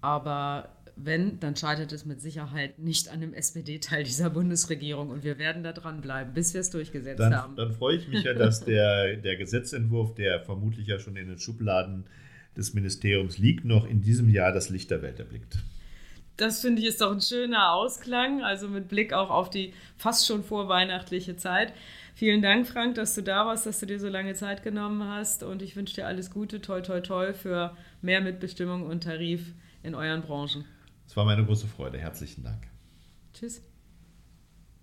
aber 0.00 0.68
wenn, 0.96 1.40
dann 1.40 1.56
scheitert 1.56 1.92
es 1.92 2.04
mit 2.04 2.20
Sicherheit 2.20 2.78
nicht 2.78 3.08
an 3.08 3.20
dem 3.20 3.34
SPD-Teil 3.34 4.04
dieser 4.04 4.30
Bundesregierung 4.30 5.10
und 5.10 5.24
wir 5.24 5.38
werden 5.38 5.62
da 5.62 5.72
dranbleiben, 5.72 6.34
bis 6.34 6.54
wir 6.54 6.60
es 6.60 6.70
durchgesetzt 6.70 7.20
dann, 7.20 7.34
haben. 7.34 7.56
Dann 7.56 7.72
freue 7.72 7.96
ich 7.96 8.08
mich 8.08 8.24
ja, 8.24 8.34
dass 8.34 8.64
der, 8.64 9.16
der 9.16 9.36
Gesetzentwurf, 9.36 10.14
der 10.14 10.40
vermutlich 10.40 10.86
ja 10.86 10.98
schon 10.98 11.16
in 11.16 11.28
den 11.28 11.38
Schubladen 11.38 12.04
des 12.56 12.74
Ministeriums 12.74 13.38
liegt, 13.38 13.64
noch 13.64 13.86
in 13.86 14.02
diesem 14.02 14.28
Jahr 14.28 14.52
das 14.52 14.68
Licht 14.68 14.90
der 14.90 15.02
Welt 15.02 15.18
erblickt. 15.18 15.58
Das 16.36 16.60
finde 16.60 16.80
ich 16.80 16.88
ist 16.88 17.00
doch 17.00 17.12
ein 17.12 17.20
schöner 17.20 17.72
Ausklang, 17.72 18.42
also 18.42 18.68
mit 18.68 18.88
Blick 18.88 19.12
auch 19.12 19.30
auf 19.30 19.50
die 19.50 19.74
fast 19.96 20.26
schon 20.26 20.42
vorweihnachtliche 20.42 21.36
Zeit. 21.36 21.72
Vielen 22.14 22.42
Dank, 22.42 22.66
Frank, 22.66 22.94
dass 22.94 23.14
du 23.14 23.22
da 23.22 23.46
warst, 23.46 23.66
dass 23.66 23.80
du 23.80 23.86
dir 23.86 24.00
so 24.00 24.08
lange 24.08 24.34
Zeit 24.34 24.62
genommen 24.62 25.04
hast 25.08 25.42
und 25.42 25.62
ich 25.62 25.76
wünsche 25.76 25.94
dir 25.94 26.06
alles 26.06 26.30
Gute, 26.30 26.60
toi, 26.60 26.80
toi, 26.80 27.00
toi 27.00 27.32
für 27.32 27.76
mehr 28.00 28.20
Mitbestimmung 28.20 28.84
und 28.84 29.04
Tarif 29.04 29.52
in 29.82 29.94
euren 29.94 30.22
Branchen. 30.22 30.64
Es 31.06 31.16
war 31.16 31.24
meine 31.24 31.44
große 31.44 31.66
Freude. 31.66 31.98
Herzlichen 31.98 32.44
Dank. 32.44 32.66
Tschüss. 33.32 33.62